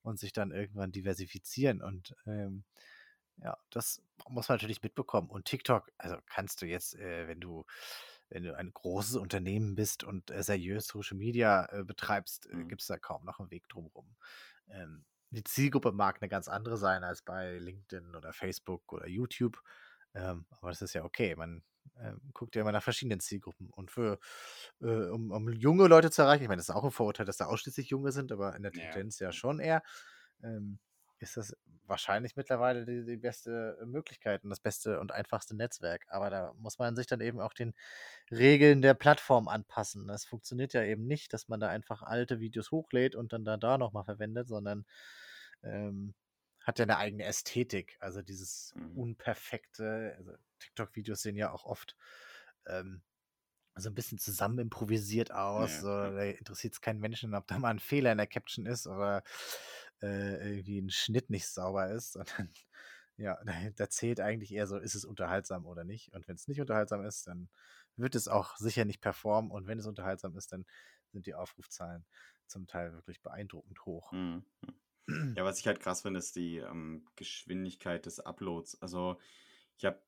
[0.04, 2.64] Und sich dann irgendwann diversifizieren und, ähm,
[3.38, 5.30] ja, das muss man natürlich mitbekommen.
[5.30, 7.64] Und TikTok also, kannst du jetzt, äh, wenn du
[8.30, 12.68] wenn du ein großes Unternehmen bist und, äh, seriös Social Media, äh, betreibst, äh, Mhm.
[12.68, 14.16] gibt's da kaum noch 'n Weg drum rum.
[14.68, 19.62] Ähm, die Zielgruppe mag 'ne ganz andere sein als bei LinkedIn oder Facebook oder YouTube,
[20.14, 21.36] ähm, aber das ist ja okay.
[21.36, 21.64] Man,
[22.00, 24.18] ähm, guckt ja immer nach verschiedenen Zielgruppen und für
[24.82, 27.36] äh, um um junge Leute zu erreichen ich meine, das ist auch 'n Vorurteil, dass
[27.38, 29.32] da ausschließlich Junge sind, aber in der Tendenz ja ja.
[29.32, 29.82] schon eher,
[30.42, 30.78] ähm,
[31.20, 36.06] ist das wahrscheinlich mittlerweile die die beste Möglichkeit und das beste und einfachste Netzwerk.
[36.08, 37.74] Aber da muss man sich dann eben auch den
[38.30, 40.06] Regeln der Plattform anpassen.
[40.08, 43.56] Das funktioniert ja eben nicht, dass man da einfach alte Videos hochlädt und dann da
[43.58, 44.84] da noch mal verwendet, sondern,
[45.62, 46.14] ähm,
[46.64, 47.96] hat ja 'ne eigene Ästhetik.
[48.00, 48.94] Also, dieses Mhm.
[48.94, 51.96] unperfekte also, TikTok-Videos sehen ja auch oft,
[52.66, 53.02] ähm,
[53.76, 55.80] so 'n bisschen zusammen improvisiert Ja, aus.
[55.80, 56.14] So, ja.
[56.14, 59.24] da interessiert's keinen Menschen, ob da mal 'n Fehler in der Caption ist oder,
[60.02, 62.12] äh, irgendwie 'n Schnitt nicht sauber ist,
[62.48, 62.52] sondern
[63.18, 63.38] ja,
[63.76, 66.12] da zählt eigentlich eher so, ist es unterhaltsam oder nicht?
[66.14, 67.50] Und wenn's nicht unterhaltsam ist, dann
[67.96, 69.50] wird es auch sicher nicht performen.
[69.52, 70.66] Und wenn es unterhaltsam ist, dann
[71.12, 72.06] sind die Aufrufzahlen
[72.48, 74.12] zum Teil wirklich beeindruckend hoch.
[74.12, 74.44] Mhm.
[75.08, 75.08] Ja,
[75.44, 78.80] was ich halt krass finde, ist die ähm, Geschwindigkeit des Uploads.
[78.80, 79.18] Also
[79.76, 80.00] ich habe,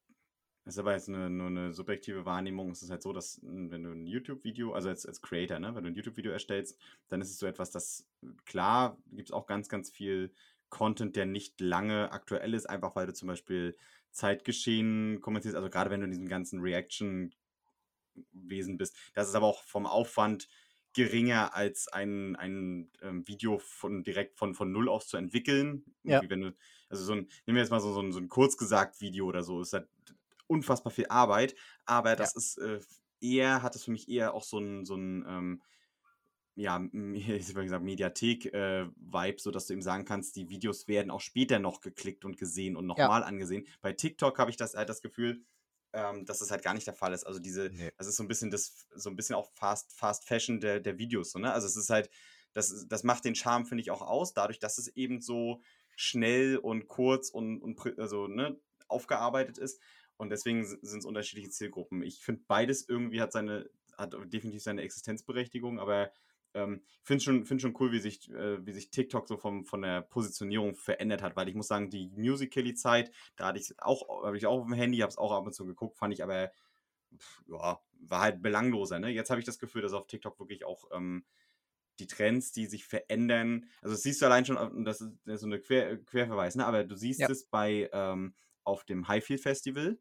[0.65, 2.71] das ist aber jetzt eine, nur eine subjektive Wahrnehmung.
[2.71, 5.85] Es ist halt so, dass wenn du ein YouTube-Video, also als, als Creator, ne, wenn
[5.85, 6.79] du ein YouTube-Video erstellst,
[7.09, 8.07] dann ist es so etwas, das
[8.45, 10.33] klar gibt es auch ganz, ganz viel
[10.69, 13.77] Content, der nicht lange aktuell ist, einfach weil du zum Beispiel
[14.11, 15.57] Zeitgeschehen kommentierst.
[15.57, 18.97] Also gerade wenn du in diesem ganzen Reaction-Wesen bist.
[19.15, 20.49] Das ist aber auch vom Aufwand
[20.97, 25.85] geringer als ein, ein ähm, Video von direkt von, von null aus zu entwickeln.
[26.05, 26.23] Ja.
[26.27, 26.57] wenn du,
[26.89, 29.27] also so ein, nehmen wir jetzt mal so, so ein, so ein kurz gesagt Video
[29.27, 29.89] oder so, ist halt
[30.47, 31.55] unfassbar viel Arbeit,
[31.85, 32.39] aber das ja.
[32.39, 32.81] ist äh,
[33.21, 35.63] eher, hat es für mich eher auch so ein, so ein ähm,
[36.55, 41.11] ja, ich würde sagen, Mediathek-Vibe, äh, so dass du ihm sagen kannst, die Videos werden
[41.11, 43.27] auch später noch geklickt und gesehen und nochmal ja.
[43.27, 43.67] angesehen.
[43.83, 45.43] Bei TikTok habe ich das halt das Gefühl,
[45.97, 47.27] ähm, dass das halt gar nicht der Fall ist.
[47.27, 47.91] Also diese, nee.
[47.97, 50.99] das ist so ein bisschen das, so ein bisschen auch Fast, Fast Fashion der, der
[50.99, 51.53] Videos, so, ne?
[51.53, 52.11] Also es ist halt,
[52.53, 55.63] das, das macht den Charme, finde ich, auch aus, dadurch, dass es eben so
[55.97, 59.81] schnell und kurz und, und also, ne, aufgearbeitet ist.
[60.19, 62.03] Und deswegen sind es unterschiedliche Zielgruppen.
[62.03, 66.13] Ich finde, beides irgendwie hat seine, hat definitiv seine Existenzberechtigung, aber
[66.57, 69.83] ähm, finde schon, find schon cool, wie sich, äh, wie sich TikTok so vom, von
[69.83, 74.37] der Positionierung verändert hat, weil ich muss sagen, die Musical.ly-Zeit, da hatte ich auch, habe
[74.37, 76.51] ich auch auf dem Handy, habe es auch ab und zu geguckt, fand ich aber,
[77.17, 78.99] pff, ja, war halt belangloser.
[78.99, 79.11] Ne?
[79.11, 81.25] Jetzt habe ich das Gefühl, dass auf TikTok wirklich auch ähm,
[81.99, 85.41] die Trends, die sich verändern, also das siehst du allein schon, das ist, das ist
[85.43, 86.67] so eine Quer, Querverweis, ne?
[86.67, 87.31] aber du siehst ja.
[87.31, 89.99] es bei ähm, auf dem Highfield Festival,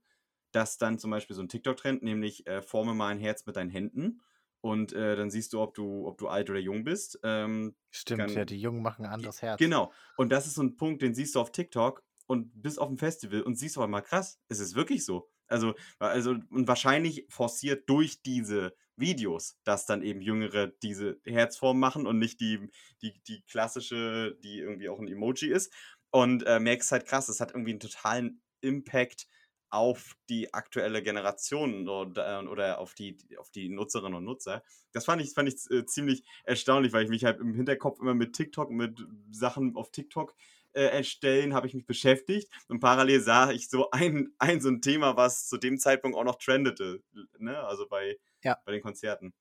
[0.51, 3.69] dass dann zum Beispiel so ein TikTok-Trend, nämlich äh, forme mal ein Herz mit deinen
[3.69, 4.21] Händen
[4.65, 7.19] und äh, dann siehst du, ob du, ob du alt oder jung bist.
[7.21, 9.59] Ähm, Stimmt, kann, ja, die Jungen machen ein anderes Herz.
[9.59, 9.93] Genau.
[10.17, 12.97] Und das ist so ein Punkt, den siehst du auf TikTok und bist auf dem
[12.97, 15.29] Festival und siehst aber mal krass, es ist wirklich so.
[15.45, 22.07] Also, also, und wahrscheinlich forciert durch diese Videos, dass dann eben Jüngere diese Herzform machen
[22.07, 22.67] und nicht die,
[23.03, 25.71] die, die klassische, die irgendwie auch ein Emoji ist.
[26.09, 29.27] Und äh, merkst halt krass, es hat irgendwie einen totalen Impact
[29.75, 34.63] auf die aktuelle Generation oder, äh, oder auf, die, auf die Nutzerinnen und Nutzer.
[34.93, 38.13] Das fand ich, fand ich äh, ziemlich erstaunlich, weil ich mich halt im Hinterkopf immer
[38.13, 40.33] mit TikTok, mit Sachen auf TikTok
[40.71, 44.81] äh, erstellen, habe ich mich beschäftigt und parallel sah ich so ein, ein so ein
[44.81, 47.03] Thema, was zu dem Zeitpunkt auch noch trendete,
[47.37, 47.59] ne?
[47.59, 48.57] also bei, ja.
[48.65, 49.33] bei den Konzerten.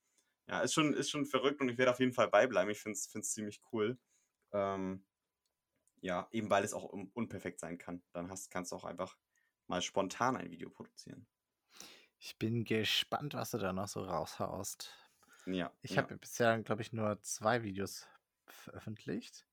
[0.48, 2.70] Ja, ist schon, ist schon verrückt und ich werde auf jeden Fall beibleiben.
[2.70, 3.98] Ich finde es ziemlich cool.
[4.52, 5.04] Ähm,
[6.00, 8.02] ja, eben weil es auch unperfekt sein kann.
[8.12, 9.16] Dann hast, kannst du auch einfach
[9.66, 11.26] mal spontan ein Video produzieren.
[12.18, 14.92] Ich bin gespannt, was du da noch so raushaust.
[15.46, 15.72] Ja.
[15.82, 16.02] Ich ja.
[16.02, 18.06] habe bisher, glaube ich, nur zwei Videos
[18.46, 19.46] veröffentlicht.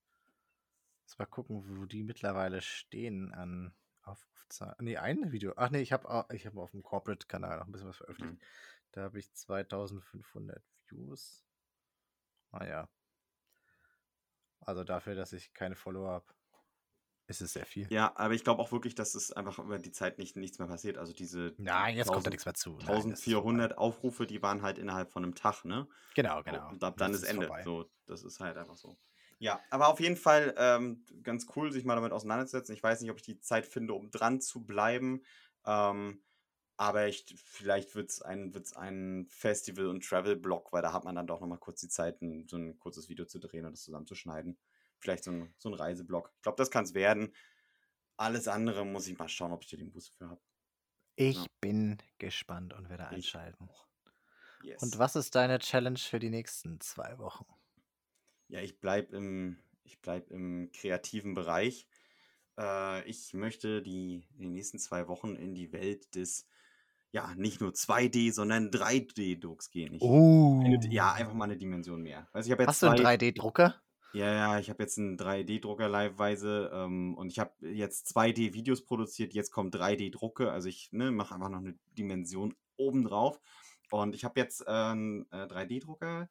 [1.02, 4.76] Jetzt mal gucken, wo die mittlerweile stehen an Aufrufzahlen.
[4.80, 5.54] Nee, ein Video.
[5.58, 8.42] Ach nee, ich habe ich hab auf dem Corporate-Kanal noch ein bisschen was veröffentlicht.
[8.42, 8.48] Mhm.
[8.94, 11.44] Da habe ich 2500 Views.
[12.52, 12.90] Ah ja.
[14.62, 16.34] Also dafür, dass ich keine Follower habe.
[17.32, 17.88] Es ist sehr viel.
[17.90, 20.68] Ja, aber ich glaube auch wirklich, dass es einfach über die Zeit nicht, nichts mehr
[20.68, 20.98] passiert.
[20.98, 21.54] Also diese.
[21.58, 22.78] Nein, jetzt 1000, kommt da nichts mehr zu.
[22.78, 25.88] Nein, 1400 Aufrufe, die waren halt innerhalb von einem Tag, ne?
[26.14, 26.70] Genau, genau.
[26.70, 27.50] Und ab dann ist, ist Ende.
[27.64, 28.98] So, das ist halt einfach so.
[29.40, 32.76] Ja, aber auf jeden Fall ähm, ganz cool, sich mal damit auseinanderzusetzen.
[32.76, 35.24] Ich weiß nicht, ob ich die Zeit finde, um dran zu bleiben.
[35.66, 36.22] Ähm,
[36.76, 41.16] aber ich, vielleicht wird es ein, wird's ein Festival- und Travel-Blog, weil da hat man
[41.16, 43.84] dann doch nochmal kurz die Zeit, ein, so ein kurzes Video zu drehen und das
[43.84, 44.58] zusammenzuschneiden
[45.02, 46.32] vielleicht so ein, so ein Reiseblog.
[46.38, 47.34] Ich glaube, das kann es werden.
[48.18, 50.42] Alles andere muss ich mal schauen, ob ich hier den Boost für habe.
[51.16, 51.46] Ich ja.
[51.60, 53.70] bin gespannt und werde einschalten.
[54.64, 54.82] Yes.
[54.82, 57.46] Und was ist deine Challenge für die nächsten zwei Wochen?
[58.48, 59.58] Ja, ich bleibe im,
[60.02, 61.88] bleib im kreativen Bereich.
[62.60, 66.48] Äh, ich möchte die in den nächsten zwei Wochen in die Welt des,
[67.12, 69.96] ja, nicht nur 2D, sondern 3D-Drucks gehen.
[69.96, 70.62] Ich, oh.
[70.64, 72.28] Eine, ja, einfach mal eine Dimension mehr.
[72.34, 73.82] Also ich jetzt Hast du einen 3D-Drucker?
[74.14, 79.34] Ja, ja, ich habe jetzt einen 3D-Drucker liveweise ähm, und ich habe jetzt 2D-Videos produziert,
[79.34, 83.40] jetzt kommt 3D-Drucke, also ich ne, mache einfach noch eine Dimension obendrauf.
[83.90, 86.30] Und ich habe jetzt äh, einen äh, 3D-Drucker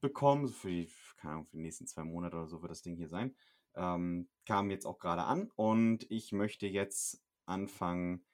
[0.00, 2.96] bekommen, für die, keine Ahnung, für die nächsten zwei Monate oder so wird das Ding
[2.96, 3.34] hier sein.
[3.74, 8.24] Ähm, kam jetzt auch gerade an und ich möchte jetzt anfangen,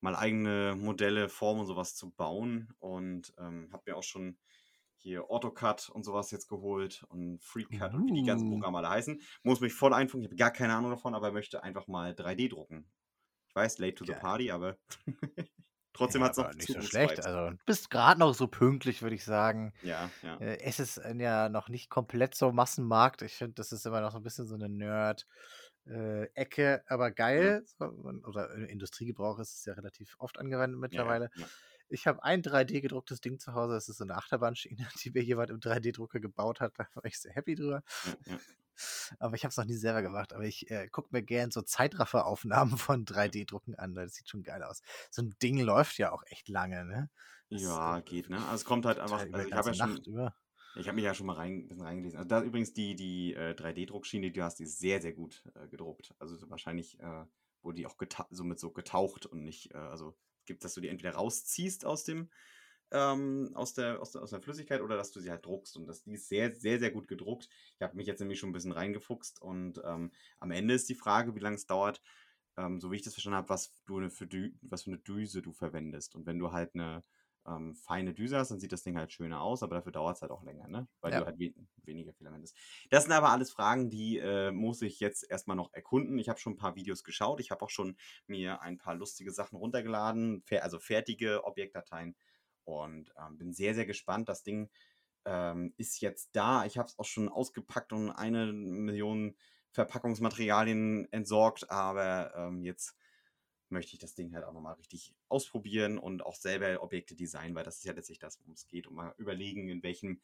[0.00, 4.38] mal eigene Modelle, Formen und sowas zu bauen und ähm, habe mir auch schon
[5.06, 7.96] hier AutoCAD und sowas jetzt geholt und FreeCAD uh.
[7.96, 8.50] und wie die ganzen uh.
[8.50, 9.20] Programme alle heißen.
[9.44, 12.50] Muss mich voll einfunken, ich habe gar keine Ahnung davon, aber möchte einfach mal 3D
[12.50, 12.90] drucken.
[13.48, 14.76] Ich weiß, late to the party, aber
[15.92, 17.24] trotzdem ja, hat es noch nicht so schlecht.
[17.24, 19.72] Also du bist gerade noch so pünktlich, würde ich sagen.
[19.82, 20.38] Ja, ja.
[20.38, 23.22] Äh, es ist ja noch nicht komplett so Massenmarkt.
[23.22, 25.26] Ich finde, das ist immer noch so ein bisschen so eine Nerd.
[25.86, 27.64] Äh, Ecke, aber geil.
[27.78, 27.88] Ja.
[27.88, 31.30] Oder Industriegebrauch ist es ja relativ oft angewendet mittlerweile.
[31.36, 31.48] Ja, ja.
[31.88, 33.74] Ich habe ein 3D-gedrucktes Ding zu Hause.
[33.74, 36.74] Das ist so eine Achterbahnschiene, die mir jemand im 3D-Drucker gebaut hat.
[36.78, 37.82] Da war ich sehr happy drüber.
[38.26, 38.38] Ja.
[39.18, 40.32] Aber ich habe es noch nie selber gemacht.
[40.32, 43.94] Aber ich äh, gucke mir gern so Zeitrafferaufnahmen von 3D-Drucken an.
[43.94, 44.82] Das sieht schon geil aus.
[45.10, 47.10] So ein Ding läuft ja auch echt lange, ne?
[47.50, 48.38] Das, Ja, äh, geht, ne?
[48.38, 50.34] Also es kommt halt einfach, also ich habe ja ganze schon, Nacht über.
[50.74, 52.18] ich habe mich ja schon mal rein, ein bisschen reingelesen.
[52.18, 55.44] Also da übrigens die, die äh, 3D-Druckschiene, die du hast, die ist sehr, sehr gut
[55.54, 56.14] äh, gedruckt.
[56.18, 57.24] Also so wahrscheinlich äh,
[57.62, 60.16] wurde die auch geta so mit so getaucht und nicht, äh, also
[60.46, 62.30] gibt, dass du die entweder rausziehst aus dem,
[62.92, 65.76] ähm, aus der, aus der, aus der Flüssigkeit oder dass du sie halt druckst.
[65.76, 67.48] Und das, die ist sehr, sehr, sehr gut gedruckt.
[67.76, 70.94] Ich habe mich jetzt nämlich schon ein bisschen reingefuchst und ähm, am Ende ist die
[70.94, 72.00] Frage, wie lange es dauert,
[72.56, 76.14] ähm, so wie ich das verstanden habe, was was für eine Düse du verwendest.
[76.14, 77.02] Und wenn du halt eine
[77.46, 80.22] ähm, feine Düse hast, dann sieht das Ding halt schöner aus, aber dafür dauert es
[80.22, 80.88] halt auch länger, ne?
[81.00, 81.14] Weil Ja.
[81.14, 82.56] du halt we weniger Filament hast.
[82.90, 86.18] Das sind aber alles Fragen, die äh, muss ich jetzt erstmal noch erkunden.
[86.18, 87.40] Ich habe schon ein paar Videos geschaut.
[87.40, 92.16] Ich habe auch schon mir ein paar lustige Sachen runtergeladen, also fertige Objektdateien.
[92.64, 94.28] Und ähm, bin sehr, sehr gespannt.
[94.28, 94.70] Das Ding
[95.24, 96.64] ähm, ist jetzt da.
[96.64, 99.36] Ich habe es auch schon ausgepackt und eine Million
[99.72, 102.96] Verpackungsmaterialien entsorgt, aber ähm, jetzt
[103.68, 107.64] möchte ich das Ding halt auch nochmal richtig ausprobieren und auch selber Objekte designen, weil
[107.64, 108.86] das ist ja letztlich das, worum es geht.
[108.86, 110.20] Und mal überlegen, in welchem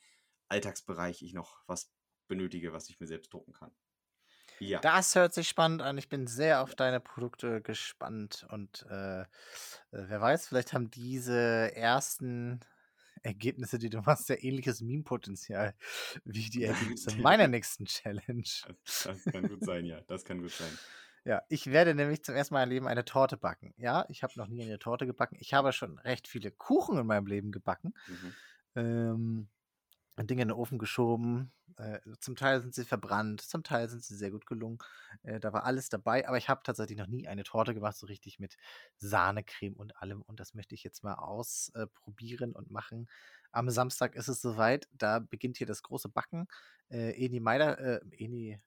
[0.49, 1.93] Alltagsbereich ich noch was
[2.29, 3.73] benötige, was ich mir selbst drucken kann.
[4.59, 4.81] Ja.
[4.81, 5.99] Das hört sich spannend an.
[5.99, 8.47] Ich bin sehr auf deine Produkte gespannt.
[8.51, 9.27] Und äh, äh,
[9.91, 12.61] wer weiß, vielleicht haben diese ersten
[13.23, 15.75] Ergebnisse, die du machst, ja ähnliches Meme-Potenzial
[16.25, 18.43] wie die Ergebnisse meiner nächsten Challenge.
[18.85, 20.01] Das, das kann gut sein, ja.
[20.03, 20.79] Das kann gut sein.
[21.25, 23.75] Ja, ich werde nämlich zum ersten Mal im Leben eine Torte backen.
[23.77, 25.37] Ja, ich habe noch nie eine Torte gebacken.
[25.39, 27.95] Ich habe schon recht viele Kuchen in meinem Leben gebacken.
[28.07, 28.35] Mhm.
[28.75, 29.49] Ähm,
[30.19, 31.53] Dinge in den Ofen geschoben.
[31.77, 34.79] Äh, zum Teil sind sie verbrannt, zum Teil sind sie sehr gut gelungen.
[35.23, 38.07] Äh, da war alles dabei, aber ich habe tatsächlich noch nie eine Torte gemacht, so
[38.07, 38.57] richtig mit
[38.97, 40.23] Sahnecreme und allem.
[40.23, 43.09] Und das möchte ich jetzt mal ausprobieren und machen.
[43.53, 44.89] Am Samstag ist es soweit.
[44.93, 46.47] Da beginnt hier das große Backen.
[46.91, 48.61] Äh, Eni Meider, äh, Eni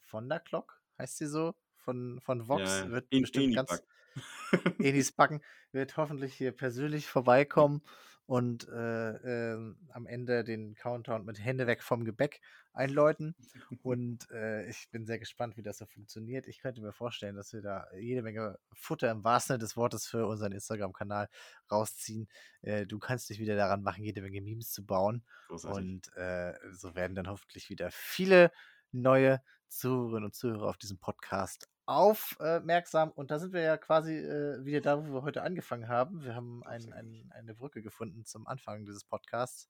[0.00, 1.54] von der Glock, heißt sie so?
[1.82, 3.82] Von, von Vox Ja, wird in- bestimmt Eni ganz.
[4.78, 5.40] Enis Backen
[5.72, 7.82] wird hoffentlich hier persönlich vorbeikommen
[8.26, 12.40] und äh, ähm, am Ende den Countdown mit Hände weg vom Gebäck
[12.72, 13.34] einläuten.
[13.82, 16.46] Und äh, ich bin sehr gespannt, wie das so funktioniert.
[16.46, 20.06] Ich könnte mir vorstellen, dass wir da jede Menge Futter im wahrsten Sinne des Wortes
[20.06, 21.28] für unseren Instagram-Kanal
[21.70, 22.28] rausziehen.
[22.62, 25.24] Äh, du kannst dich wieder daran machen, jede Menge Memes zu bauen.
[25.48, 25.78] Großartig.
[25.78, 28.52] Und äh, so werden dann hoffentlich wieder viele
[28.92, 29.40] neue
[29.72, 33.10] Zuhörerinnen und Zuhörer auf diesem Podcast aufmerksam.
[33.10, 36.22] Und da sind wir ja quasi äh, wieder da, wo wir heute angefangen haben.
[36.22, 39.68] Wir haben ein, ein, eine Brücke gefunden zum Anfang dieses Podcasts.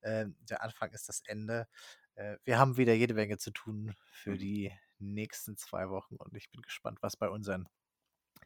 [0.00, 1.66] Äh, der Anfang ist das Ende.
[2.14, 4.38] Äh, wir haben wieder jede Menge zu tun für Mhm.
[4.38, 7.68] die nächsten zwei Wochen und ich bin gespannt, was bei unseren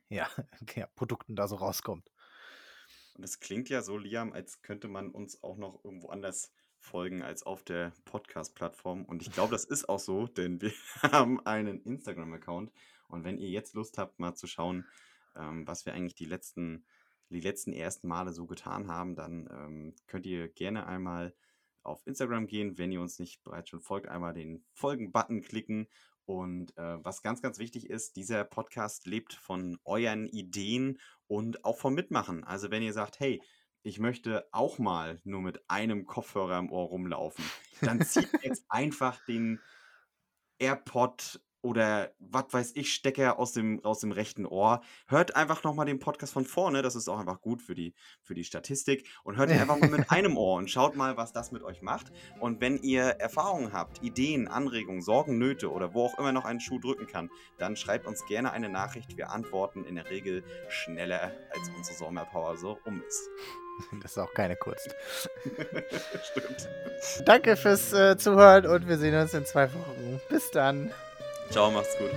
[0.09, 0.29] ja,
[0.77, 2.11] ja, Produkten da so rauskommt.
[3.15, 6.53] Und es klingt ja so, Liam, als könnte man uns auch noch irgendwo anders
[6.83, 9.05] folgen als auf der Podcast-Plattform.
[9.05, 10.73] Und ich glaube, das ist auch so, denn wir
[11.03, 12.73] haben einen Instagram-Account.
[13.09, 14.85] Und wenn ihr jetzt Lust habt, mal zu schauen,
[15.37, 16.85] ähm, was wir eigentlich die letzten,
[17.31, 21.35] die letzten ersten Male so getan haben, dann ähm, könnt ihr gerne einmal
[21.83, 22.79] auf Instagram gehen.
[22.79, 25.89] Wenn ihr uns nicht bereits schon folgt, einmal den Folgen-Button klicken.
[26.25, 31.79] Und äh, was ganz, ganz wichtig ist, dieser Podcast lebt von euren Ideen und auch
[31.79, 32.45] vom Mitmachen.
[32.45, 33.41] Also wenn ihr sagt, hey,
[33.83, 37.45] ich möchte auch mal nur mit einem Kopfhörer im Ohr rumlaufen,
[37.81, 39.61] dann zieht jetzt einfach den
[40.59, 44.83] AirPod oder was weiß ich, Stecker aus dem, aus dem rechten Ohr.
[45.07, 48.35] Hört einfach nochmal den Podcast von vorne, das ist auch einfach gut für die, für
[48.35, 49.09] die Statistik.
[49.23, 51.81] Und hört ihn einfach mal mit einem Ohr und schaut mal, was das mit euch
[51.81, 52.13] macht.
[52.41, 56.61] Und wenn ihr Erfahrungen habt, Ideen, Anregungen, Sorgen, Nöte oder wo auch immer noch einen
[56.61, 59.17] Schuh drücken kann, dann schreibt uns gerne eine Nachricht.
[59.17, 63.31] Wir antworten in der Regel schneller, als unsere Sommerpower so um ist.
[64.03, 64.95] Das ist auch keine Kunst.
[66.31, 66.69] Stimmt.
[67.25, 70.21] Danke fürs äh, Zuhören und wir sehen uns in zwei Wochen.
[70.29, 70.93] Bis dann.
[71.51, 72.11] Ciao, macht's gut.